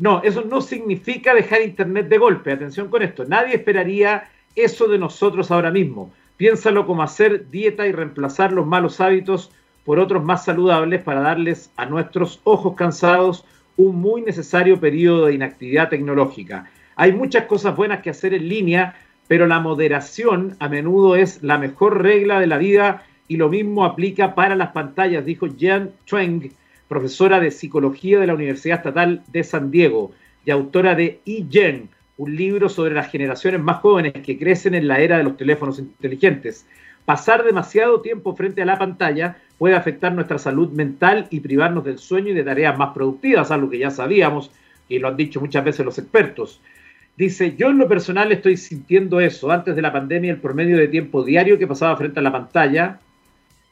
No, 0.00 0.22
eso 0.24 0.42
no 0.42 0.62
significa 0.62 1.34
dejar 1.34 1.60
Internet 1.60 2.08
de 2.08 2.16
golpe. 2.16 2.50
Atención 2.50 2.88
con 2.88 3.02
esto. 3.02 3.26
Nadie 3.26 3.56
esperaría 3.56 4.30
eso 4.56 4.88
de 4.88 4.98
nosotros 4.98 5.50
ahora 5.50 5.70
mismo. 5.70 6.10
Piénsalo 6.38 6.86
como 6.86 7.02
hacer 7.02 7.50
dieta 7.50 7.86
y 7.86 7.92
reemplazar 7.92 8.50
los 8.50 8.66
malos 8.66 8.98
hábitos 9.02 9.52
por 9.84 9.98
otros 9.98 10.24
más 10.24 10.46
saludables 10.46 11.02
para 11.02 11.20
darles 11.20 11.70
a 11.76 11.84
nuestros 11.84 12.40
ojos 12.44 12.76
cansados 12.76 13.44
un 13.76 14.00
muy 14.00 14.22
necesario 14.22 14.80
periodo 14.80 15.26
de 15.26 15.34
inactividad 15.34 15.90
tecnológica. 15.90 16.70
Hay 16.96 17.12
muchas 17.12 17.44
cosas 17.44 17.76
buenas 17.76 18.00
que 18.00 18.08
hacer 18.08 18.32
en 18.32 18.48
línea, 18.48 18.94
pero 19.28 19.46
la 19.46 19.60
moderación 19.60 20.56
a 20.60 20.70
menudo 20.70 21.14
es 21.14 21.42
la 21.42 21.58
mejor 21.58 22.02
regla 22.02 22.40
de 22.40 22.46
la 22.46 22.56
vida 22.56 23.04
y 23.28 23.36
lo 23.36 23.50
mismo 23.50 23.84
aplica 23.84 24.34
para 24.34 24.56
las 24.56 24.70
pantallas, 24.70 25.26
dijo 25.26 25.46
Jan 25.58 25.90
Chueng, 26.06 26.50
profesora 26.90 27.38
de 27.38 27.52
psicología 27.52 28.18
de 28.18 28.26
la 28.26 28.34
Universidad 28.34 28.78
Estatal 28.78 29.22
de 29.28 29.44
San 29.44 29.70
Diego 29.70 30.10
y 30.44 30.50
autora 30.50 30.96
de 30.96 31.20
e 31.24 31.84
un 32.16 32.36
libro 32.36 32.68
sobre 32.68 32.94
las 32.94 33.12
generaciones 33.12 33.62
más 33.62 33.78
jóvenes 33.78 34.12
que 34.24 34.36
crecen 34.36 34.74
en 34.74 34.88
la 34.88 34.98
era 34.98 35.16
de 35.16 35.22
los 35.22 35.36
teléfonos 35.36 35.78
inteligentes. 35.78 36.66
Pasar 37.04 37.44
demasiado 37.44 38.00
tiempo 38.00 38.34
frente 38.34 38.62
a 38.62 38.66
la 38.66 38.76
pantalla 38.76 39.36
puede 39.56 39.76
afectar 39.76 40.12
nuestra 40.12 40.38
salud 40.38 40.72
mental 40.72 41.28
y 41.30 41.38
privarnos 41.38 41.84
del 41.84 41.98
sueño 41.98 42.30
y 42.30 42.34
de 42.34 42.42
tareas 42.42 42.76
más 42.76 42.92
productivas, 42.92 43.52
algo 43.52 43.70
que 43.70 43.78
ya 43.78 43.92
sabíamos 43.92 44.50
y 44.88 44.98
lo 44.98 45.06
han 45.06 45.16
dicho 45.16 45.40
muchas 45.40 45.64
veces 45.64 45.86
los 45.86 45.96
expertos. 45.96 46.60
Dice, 47.16 47.54
yo 47.56 47.68
en 47.68 47.78
lo 47.78 47.86
personal 47.86 48.32
estoy 48.32 48.56
sintiendo 48.56 49.20
eso. 49.20 49.52
Antes 49.52 49.76
de 49.76 49.82
la 49.82 49.92
pandemia, 49.92 50.32
el 50.32 50.40
promedio 50.40 50.76
de 50.76 50.88
tiempo 50.88 51.22
diario 51.22 51.56
que 51.56 51.68
pasaba 51.68 51.96
frente 51.96 52.18
a 52.18 52.22
la 52.24 52.32
pantalla, 52.32 52.98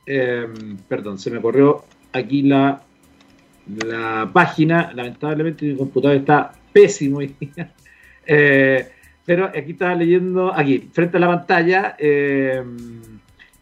em, 0.07 0.77
perdón, 0.89 1.19
se 1.19 1.33
me 1.33 1.41
corrió 1.41 1.85
aquí 2.13 2.43
la, 2.43 2.85
la 3.85 4.31
página. 4.33 4.93
Lamentablemente 4.95 5.67
mi 5.67 5.77
computador 5.77 6.17
está 6.17 6.53
pésimo. 6.73 7.21
eh, 8.27 8.89
pero 9.25 9.45
aquí 9.45 9.73
estaba 9.73 9.95
leyendo, 9.95 10.53
aquí, 10.55 10.89
frente 10.93 11.19
a 11.19 11.21
la 11.21 11.27
pantalla, 11.27 11.97
em, 11.99 12.99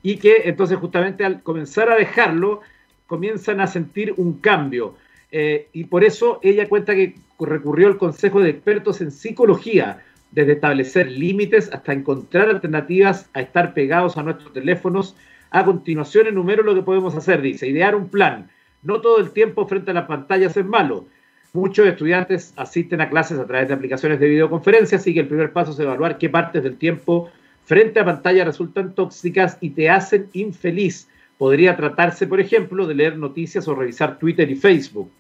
y 0.02 0.16
que 0.16 0.42
entonces 0.44 0.78
justamente 0.78 1.24
al 1.24 1.42
comenzar 1.42 1.90
a 1.90 1.96
dejarlo, 1.96 2.60
comienzan 3.06 3.60
a 3.60 3.66
sentir 3.66 4.14
un 4.16 4.34
cambio. 4.34 4.94
Eh, 5.32 5.68
y 5.72 5.84
por 5.84 6.04
eso 6.04 6.38
ella 6.42 6.68
cuenta 6.68 6.94
que 6.94 7.16
recurrió 7.40 7.88
al 7.88 7.98
consejo 7.98 8.40
de 8.40 8.50
expertos 8.50 9.00
en 9.00 9.10
psicología, 9.10 10.04
desde 10.30 10.52
establecer 10.52 11.10
límites 11.10 11.68
hasta 11.72 11.92
encontrar 11.92 12.48
alternativas 12.48 13.28
a 13.32 13.40
estar 13.40 13.74
pegados 13.74 14.16
a 14.16 14.22
nuestros 14.22 14.52
teléfonos. 14.52 15.16
A 15.50 15.64
continuación 15.64 16.26
enumero 16.26 16.62
lo 16.62 16.74
que 16.74 16.82
podemos 16.82 17.14
hacer, 17.16 17.40
dice, 17.40 17.66
idear 17.66 17.94
un 17.94 18.08
plan. 18.08 18.50
No 18.86 19.00
todo 19.00 19.18
el 19.18 19.32
tiempo 19.32 19.66
frente 19.66 19.90
a 19.90 19.94
las 19.94 20.06
pantallas 20.06 20.56
es 20.56 20.64
malo. 20.64 21.06
Muchos 21.52 21.88
estudiantes 21.88 22.54
asisten 22.56 23.00
a 23.00 23.10
clases 23.10 23.36
a 23.36 23.44
través 23.44 23.66
de 23.66 23.74
aplicaciones 23.74 24.20
de 24.20 24.28
videoconferencia, 24.28 24.98
así 24.98 25.12
que 25.12 25.20
el 25.20 25.26
primer 25.26 25.52
paso 25.52 25.72
es 25.72 25.78
evaluar 25.80 26.18
qué 26.18 26.30
partes 26.30 26.62
del 26.62 26.76
tiempo 26.76 27.28
frente 27.64 27.98
a 27.98 28.04
pantalla 28.04 28.44
resultan 28.44 28.94
tóxicas 28.94 29.58
y 29.60 29.70
te 29.70 29.90
hacen 29.90 30.28
infeliz. 30.34 31.08
Podría 31.36 31.76
tratarse, 31.76 32.28
por 32.28 32.38
ejemplo, 32.38 32.86
de 32.86 32.94
leer 32.94 33.18
noticias 33.18 33.66
o 33.66 33.74
revisar 33.74 34.20
Twitter 34.20 34.48
y 34.48 34.54
Facebook. 34.54 35.10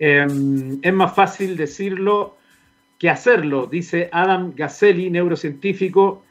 Em, 0.00 0.80
es 0.82 0.92
más 0.92 1.14
fácil 1.14 1.56
decirlo 1.56 2.36
que 2.98 3.08
hacerlo, 3.08 3.68
dice 3.68 4.08
Adam 4.10 4.52
Gazelli, 4.56 5.10
neurocientífico, 5.10 6.25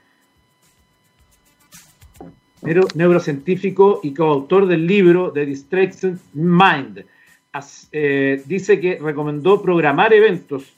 neurocientífico 2.95 3.99
y 4.03 4.13
coautor 4.13 4.67
del 4.67 4.85
libro 4.85 5.31
The 5.31 5.45
Distraction 5.45 6.19
Mind. 6.33 7.05
Eh, 7.91 8.43
dice 8.45 8.79
que 8.79 8.99
recomendó 9.01 9.61
programar 9.61 10.13
eventos. 10.13 10.73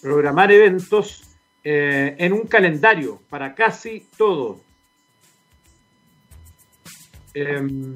Programar 0.00 0.50
eventos 0.52 1.22
eh, 1.64 2.16
en 2.18 2.32
un 2.32 2.46
calendario 2.46 3.20
para 3.30 3.54
casi 3.54 4.06
todo. 4.16 4.60
Em, 7.34 7.94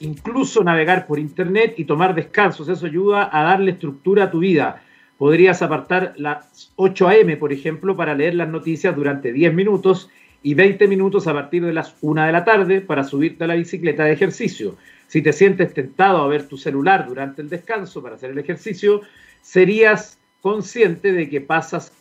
incluso 0.00 0.64
navegar 0.64 1.06
por 1.06 1.18
internet 1.18 1.74
y 1.76 1.84
tomar 1.84 2.14
descansos. 2.14 2.68
Eso 2.68 2.86
ayuda 2.86 3.28
a 3.30 3.42
darle 3.42 3.72
estructura 3.72 4.24
a 4.24 4.30
tu 4.30 4.38
vida. 4.38 4.82
Podrías 5.20 5.60
apartar 5.60 6.14
las 6.16 6.72
8 6.76 7.08
a.m., 7.08 7.36
por 7.36 7.52
ejemplo, 7.52 7.94
para 7.94 8.14
leer 8.14 8.34
las 8.36 8.48
noticias 8.48 8.96
durante 8.96 9.34
10 9.34 9.52
minutos 9.52 10.08
y 10.42 10.54
20 10.54 10.88
minutos 10.88 11.26
a 11.26 11.34
partir 11.34 11.62
de 11.62 11.74
las 11.74 11.94
1 12.00 12.24
de 12.24 12.32
la 12.32 12.42
tarde 12.42 12.80
para 12.80 13.04
subirte 13.04 13.44
a 13.44 13.46
la 13.46 13.54
bicicleta 13.54 14.04
de 14.04 14.12
ejercicio. 14.12 14.76
Si 15.08 15.20
te 15.20 15.34
sientes 15.34 15.74
tentado 15.74 16.22
a 16.22 16.26
ver 16.26 16.48
tu 16.48 16.56
celular 16.56 17.06
durante 17.06 17.42
el 17.42 17.50
descanso 17.50 18.02
para 18.02 18.14
hacer 18.14 18.30
el 18.30 18.38
ejercicio, 18.38 19.02
serías 19.42 20.18
consciente 20.40 21.12
de 21.12 21.28
que 21.28 21.42
pasas 21.42 21.92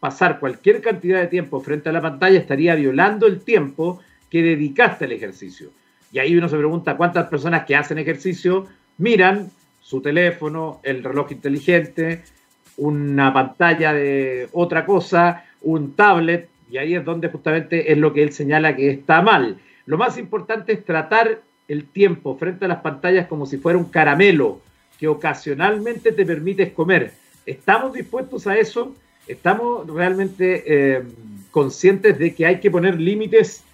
pasar 0.00 0.40
cualquier 0.40 0.80
cantidad 0.80 1.20
de 1.20 1.26
tiempo 1.26 1.60
frente 1.60 1.90
a 1.90 1.92
la 1.92 2.00
pantalla 2.00 2.38
estaría 2.38 2.74
violando 2.76 3.26
el 3.26 3.40
tiempo 3.40 4.00
que 4.30 4.42
dedicaste 4.42 5.04
al 5.04 5.12
ejercicio. 5.12 5.68
Y 6.12 6.18
ahí 6.18 6.34
uno 6.34 6.48
se 6.48 6.56
pregunta 6.56 6.96
cuántas 6.96 7.26
personas 7.26 7.66
que 7.66 7.76
hacen 7.76 7.98
ejercicio 7.98 8.66
miran 8.96 9.50
su 9.82 10.00
teléfono, 10.00 10.80
el 10.82 11.04
reloj 11.04 11.30
inteligente, 11.30 12.22
una 12.76 13.32
pantalla 13.32 13.92
de 13.92 14.48
otra 14.52 14.84
cosa, 14.84 15.44
un 15.62 15.94
tablet, 15.94 16.48
y 16.70 16.78
ahí 16.78 16.94
es 16.94 17.04
donde 17.04 17.28
justamente 17.28 17.92
es 17.92 17.98
lo 17.98 18.12
que 18.12 18.22
él 18.22 18.32
señala 18.32 18.74
que 18.74 18.90
está 18.90 19.22
mal. 19.22 19.58
Lo 19.86 19.98
más 19.98 20.18
importante 20.18 20.72
es 20.72 20.84
tratar 20.84 21.42
el 21.68 21.84
tiempo 21.86 22.36
frente 22.36 22.64
a 22.64 22.68
las 22.68 22.80
pantallas 22.80 23.26
como 23.26 23.46
si 23.46 23.58
fuera 23.58 23.78
un 23.78 23.86
caramelo 23.86 24.60
que 24.98 25.08
ocasionalmente 25.08 26.12
te 26.12 26.26
permites 26.26 26.72
comer. 26.72 27.12
¿Estamos 27.46 27.92
dispuestos 27.92 28.46
a 28.46 28.56
eso? 28.56 28.94
¿Estamos 29.26 29.86
realmente 29.88 30.64
eh, 30.66 31.02
conscientes 31.50 32.18
de 32.18 32.34
que 32.34 32.46
hay 32.46 32.60
que 32.60 32.70
poner 32.70 33.00
límites 33.00 33.64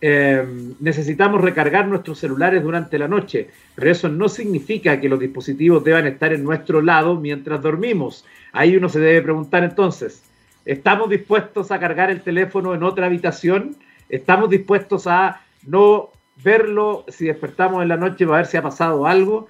eh, 0.00 0.44
necesitamos 0.78 1.40
recargar 1.40 1.88
nuestros 1.88 2.20
celulares 2.20 2.62
durante 2.62 2.98
la 2.98 3.08
noche, 3.08 3.48
pero 3.74 3.90
eso 3.90 4.08
no 4.08 4.28
significa 4.28 5.00
que 5.00 5.08
los 5.08 5.18
dispositivos 5.18 5.82
deban 5.82 6.06
estar 6.06 6.32
en 6.32 6.44
nuestro 6.44 6.80
lado 6.80 7.16
mientras 7.16 7.60
dormimos. 7.60 8.24
Ahí 8.52 8.76
uno 8.76 8.88
se 8.88 9.00
debe 9.00 9.22
preguntar 9.22 9.64
entonces, 9.64 10.22
¿estamos 10.64 11.08
dispuestos 11.08 11.70
a 11.70 11.78
cargar 11.78 12.10
el 12.10 12.22
teléfono 12.22 12.74
en 12.74 12.82
otra 12.82 13.06
habitación? 13.06 13.76
¿Estamos 14.08 14.50
dispuestos 14.50 15.06
a 15.06 15.40
no 15.66 16.10
verlo 16.42 17.04
si 17.08 17.26
despertamos 17.26 17.82
en 17.82 17.88
la 17.88 17.96
noche 17.96 18.26
para 18.26 18.38
ver 18.38 18.46
si 18.46 18.56
ha 18.56 18.62
pasado 18.62 19.06
algo? 19.06 19.48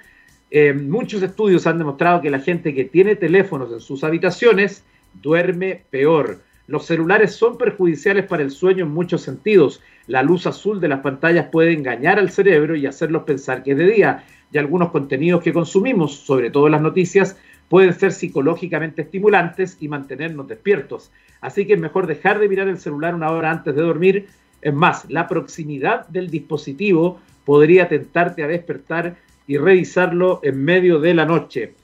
Eh, 0.50 0.72
muchos 0.72 1.22
estudios 1.22 1.66
han 1.66 1.78
demostrado 1.78 2.20
que 2.20 2.30
la 2.30 2.40
gente 2.40 2.74
que 2.74 2.84
tiene 2.84 3.16
teléfonos 3.16 3.72
en 3.72 3.80
sus 3.80 4.02
habitaciones 4.04 4.84
duerme 5.14 5.84
peor. 5.90 6.42
Los 6.66 6.86
celulares 6.86 7.34
son 7.34 7.56
perjudiciales 7.56 8.26
para 8.26 8.42
el 8.42 8.50
sueño 8.50 8.84
en 8.84 8.90
muchos 8.90 9.22
sentidos 9.22 9.80
la 10.08 10.22
luz 10.22 10.46
azul 10.46 10.80
de 10.80 10.88
las 10.88 11.00
pantallas 11.00 11.48
puede 11.52 11.74
engañar 11.74 12.18
al 12.18 12.30
cerebro 12.30 12.74
y 12.74 12.86
hacerlos 12.86 13.24
pensar 13.24 13.62
que 13.62 13.72
es 13.72 13.78
de 13.78 13.84
día. 13.84 14.24
Y 14.50 14.56
algunos 14.56 14.90
contenidos 14.90 15.42
que 15.42 15.52
consumimos, 15.52 16.16
sobre 16.16 16.50
todo 16.50 16.70
las 16.70 16.80
noticias, 16.80 17.36
pueden 17.68 17.94
ser 17.94 18.12
psicológicamente 18.12 19.02
estimulantes 19.02 19.76
y 19.80 19.88
mantenernos 19.88 20.48
despiertos. 20.48 21.10
Así 21.40 21.66
que 21.66 21.74
es 21.74 21.80
mejor 21.80 22.06
dejar 22.06 22.38
de 22.38 22.48
mirar 22.48 22.68
el 22.68 22.78
celular 22.78 23.14
una 23.14 23.30
hora 23.30 23.50
antes 23.50 23.74
de 23.74 23.82
dormir. 23.82 24.28
Es 24.60 24.74
más, 24.74 25.08
la 25.08 25.28
proximidad 25.28 26.06
del 26.08 26.30
dispositivo 26.30 27.20
podría 27.44 27.88
tentarte 27.88 28.42
a 28.42 28.48
despertar 28.48 29.16
y 29.46 29.56
revisarlo 29.56 30.40
en 30.42 30.64
medio 30.64 31.00
de 31.00 31.14
la 31.14 31.24
noche. 31.24 31.74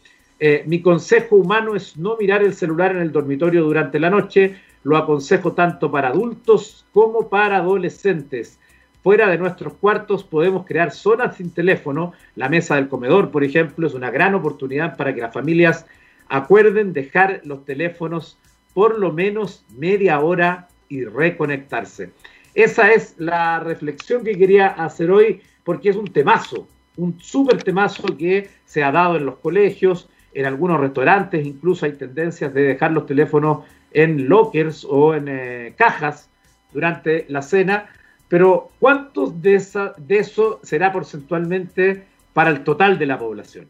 Eh, 0.41 0.65
mi 0.67 0.83
consejo 0.83 1.37
humano 1.37 1.75
es 1.77 1.97
no 1.97 2.17
mirar 2.17 2.43
el 2.43 2.55
celular 2.55 2.95
en 2.95 3.03
el 3.03 3.13
dormitorio 3.13 3.65
durante 3.65 4.01
la 4.01 4.11
noche, 4.11 4.57
lo 4.83 4.97
aconsejo 4.97 5.53
tanto 5.53 5.91
para 5.91 6.09
adultos 6.09 6.85
como 6.93 7.29
para 7.29 7.59
adolescentes. 7.59 8.59
Fuera 9.05 9.29
de 9.29 9.37
nuestros 9.37 9.75
cuartos 9.75 10.25
podemos 10.25 10.65
crear 10.65 10.91
zonas 10.91 11.37
sin 11.37 11.51
teléfono. 11.51 12.15
La 12.37 12.49
mesa 12.49 12.77
del 12.77 12.89
comedor, 12.89 13.31
por 13.31 13.45
ejemplo, 13.45 13.87
es 13.87 13.93
una 13.93 14.11
gran 14.11 14.35
oportunidad 14.35 14.97
para 14.97 15.15
que 15.15 15.21
las 15.21 15.35
familias 15.35 15.85
acuerden 16.27 16.95
dejar 16.95 17.43
los 17.45 17.67
teléfonos 17.67 18.39
por 18.73 18.99
lo 18.99 19.13
menos 19.13 19.67
media 19.77 20.21
hora 20.21 20.69
y 20.89 21.05
reconectarse. 21.05 22.13
Esa 22.55 22.93
es 22.93 23.15
la 23.19 23.61
reflexión 23.61 24.25
que 24.25 24.39
quería 24.39 24.69
hacer 24.69 25.11
hoy 25.11 25.43
porque 25.65 25.91
es 25.91 25.97
un 25.97 26.07
temazo, 26.07 26.67
un 26.97 27.21
súper 27.21 27.63
temazo 27.63 28.17
que 28.17 28.49
se 28.65 28.83
ha 28.83 28.91
dado 28.91 29.17
en 29.17 29.27
los 29.27 29.37
colegios, 29.37 30.09
en 30.33 30.47
algunos 30.47 30.81
restaurantes, 30.81 31.45
incluso 31.45 31.85
hay 31.85 31.93
tendencias 31.93 32.55
de 32.55 32.63
dejar 32.63 32.93
los 32.93 33.05
teléfonos 33.05 33.65
en 33.93 34.31
lockers 34.31 34.87
o 34.89 35.15
en 35.15 35.27
eh, 35.29 35.75
cajas 35.77 36.31
durante 36.73 37.27
la 37.29 37.43
cena 37.43 37.91
pero 38.29 38.71
¿cuántos 38.79 39.41
de, 39.43 39.55
esa, 39.55 39.93
de 39.97 40.19
eso 40.19 40.61
será 40.63 40.93
porcentualmente 40.93 42.05
para 42.33 42.51
el 42.51 42.65
total 42.65 42.99
de 42.99 43.07
la 43.07 43.19
población? 43.19 43.67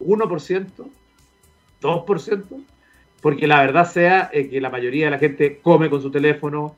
¿1%? 0.00 0.66
¿2%? 1.80 2.44
Porque 3.20 3.46
la 3.46 3.60
verdad 3.60 3.90
sea 3.90 4.30
eh, 4.32 4.48
que 4.48 4.60
la 4.60 4.70
mayoría 4.70 5.06
de 5.06 5.10
la 5.10 5.18
gente 5.18 5.58
come 5.60 5.90
con 5.90 6.00
su 6.00 6.10
teléfono, 6.10 6.76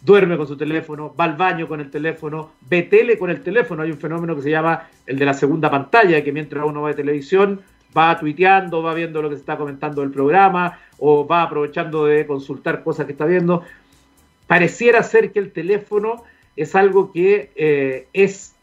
duerme 0.00 0.36
con 0.36 0.48
su 0.48 0.56
teléfono, 0.56 1.14
va 1.14 1.24
al 1.24 1.36
baño 1.36 1.68
con 1.68 1.80
el 1.80 1.90
teléfono, 1.90 2.52
ve 2.68 2.82
tele 2.82 3.18
con 3.18 3.30
el 3.30 3.42
teléfono. 3.42 3.82
Hay 3.82 3.90
un 3.90 3.98
fenómeno 3.98 4.34
que 4.34 4.42
se 4.42 4.50
llama 4.50 4.88
el 5.06 5.18
de 5.18 5.26
la 5.26 5.34
segunda 5.34 5.70
pantalla, 5.70 6.24
que 6.24 6.32
mientras 6.32 6.64
uno 6.64 6.82
va 6.82 6.88
de 6.88 6.94
televisión 6.94 7.62
va 7.96 8.18
tuiteando, 8.18 8.82
va 8.82 8.94
viendo 8.94 9.22
lo 9.22 9.28
que 9.28 9.36
se 9.36 9.40
está 9.40 9.56
comentando 9.56 10.02
el 10.02 10.10
programa 10.10 10.78
o 10.98 11.26
va 11.26 11.42
aprovechando 11.42 12.06
de 12.06 12.26
consultar 12.26 12.82
cosas 12.82 13.06
que 13.06 13.12
está 13.12 13.26
viendo. 13.26 13.62
Pareciera 14.46 15.02
ser 15.02 15.32
que 15.32 15.38
el 15.38 15.52
teléfono 15.52 16.24
es 16.56 16.74
algo 16.74 17.12
que 17.12 17.50
eh, 17.56 18.06
es 18.12 18.54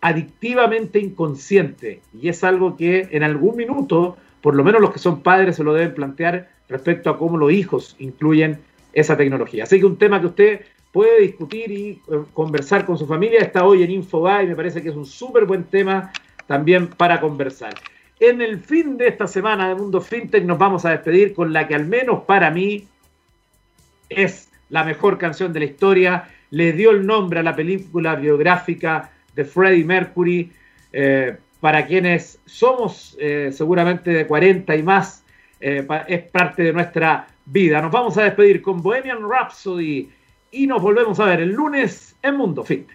adictivamente 0.00 0.98
inconsciente 0.98 2.00
y 2.20 2.28
es 2.28 2.44
algo 2.44 2.76
que 2.76 3.08
en 3.10 3.22
algún 3.22 3.56
minuto, 3.56 4.16
por 4.40 4.54
lo 4.54 4.64
menos 4.64 4.80
los 4.80 4.92
que 4.92 4.98
son 4.98 5.22
padres 5.22 5.56
se 5.56 5.64
lo 5.64 5.74
deben 5.74 5.94
plantear 5.94 6.50
respecto 6.68 7.10
a 7.10 7.18
cómo 7.18 7.36
los 7.36 7.52
hijos 7.52 7.96
incluyen 7.98 8.58
esa 8.92 9.16
tecnología. 9.16 9.64
Así 9.64 9.78
que 9.80 9.86
un 9.86 9.98
tema 9.98 10.20
que 10.20 10.26
usted 10.26 10.60
puede 10.92 11.20
discutir 11.20 11.70
y 11.70 11.90
eh, 11.90 12.24
conversar 12.32 12.84
con 12.84 12.98
su 12.98 13.06
familia 13.06 13.40
está 13.40 13.64
hoy 13.64 13.82
en 13.82 13.90
Infoba 13.90 14.42
y 14.42 14.46
me 14.48 14.56
parece 14.56 14.82
que 14.82 14.88
es 14.88 14.96
un 14.96 15.06
súper 15.06 15.44
buen 15.44 15.64
tema 15.64 16.12
también 16.46 16.88
para 16.88 17.20
conversar. 17.20 17.74
En 18.20 18.40
el 18.40 18.58
fin 18.58 18.96
de 18.96 19.08
esta 19.08 19.26
semana 19.26 19.68
de 19.68 19.74
Mundo 19.76 20.00
FinTech 20.00 20.44
nos 20.44 20.58
vamos 20.58 20.84
a 20.84 20.90
despedir 20.90 21.34
con 21.34 21.52
la 21.52 21.68
que 21.68 21.74
al 21.74 21.86
menos 21.86 22.24
para 22.24 22.50
mí 22.50 22.88
es 24.08 24.48
la 24.70 24.84
mejor 24.84 25.18
canción 25.18 25.52
de 25.52 25.60
la 25.60 25.66
historia 25.66 26.28
le 26.50 26.72
dio 26.72 26.90
el 26.90 27.06
nombre 27.06 27.40
a 27.40 27.42
la 27.42 27.54
película 27.54 28.14
biográfica 28.14 29.10
de 29.34 29.44
Freddie 29.44 29.84
Mercury. 29.84 30.52
Eh, 30.92 31.36
para 31.60 31.86
quienes 31.86 32.40
somos 32.46 33.16
eh, 33.20 33.50
seguramente 33.52 34.10
de 34.10 34.26
40 34.26 34.76
y 34.76 34.82
más, 34.82 35.24
eh, 35.60 35.86
es 36.06 36.22
parte 36.22 36.62
de 36.62 36.72
nuestra 36.72 37.26
vida. 37.44 37.82
Nos 37.82 37.90
vamos 37.90 38.16
a 38.16 38.22
despedir 38.22 38.62
con 38.62 38.80
Bohemian 38.80 39.28
Rhapsody 39.28 40.08
y 40.52 40.66
nos 40.66 40.80
volvemos 40.80 41.18
a 41.20 41.24
ver 41.24 41.40
el 41.40 41.50
lunes 41.50 42.16
en 42.22 42.36
Mundo 42.36 42.64
Fit. 42.64 42.88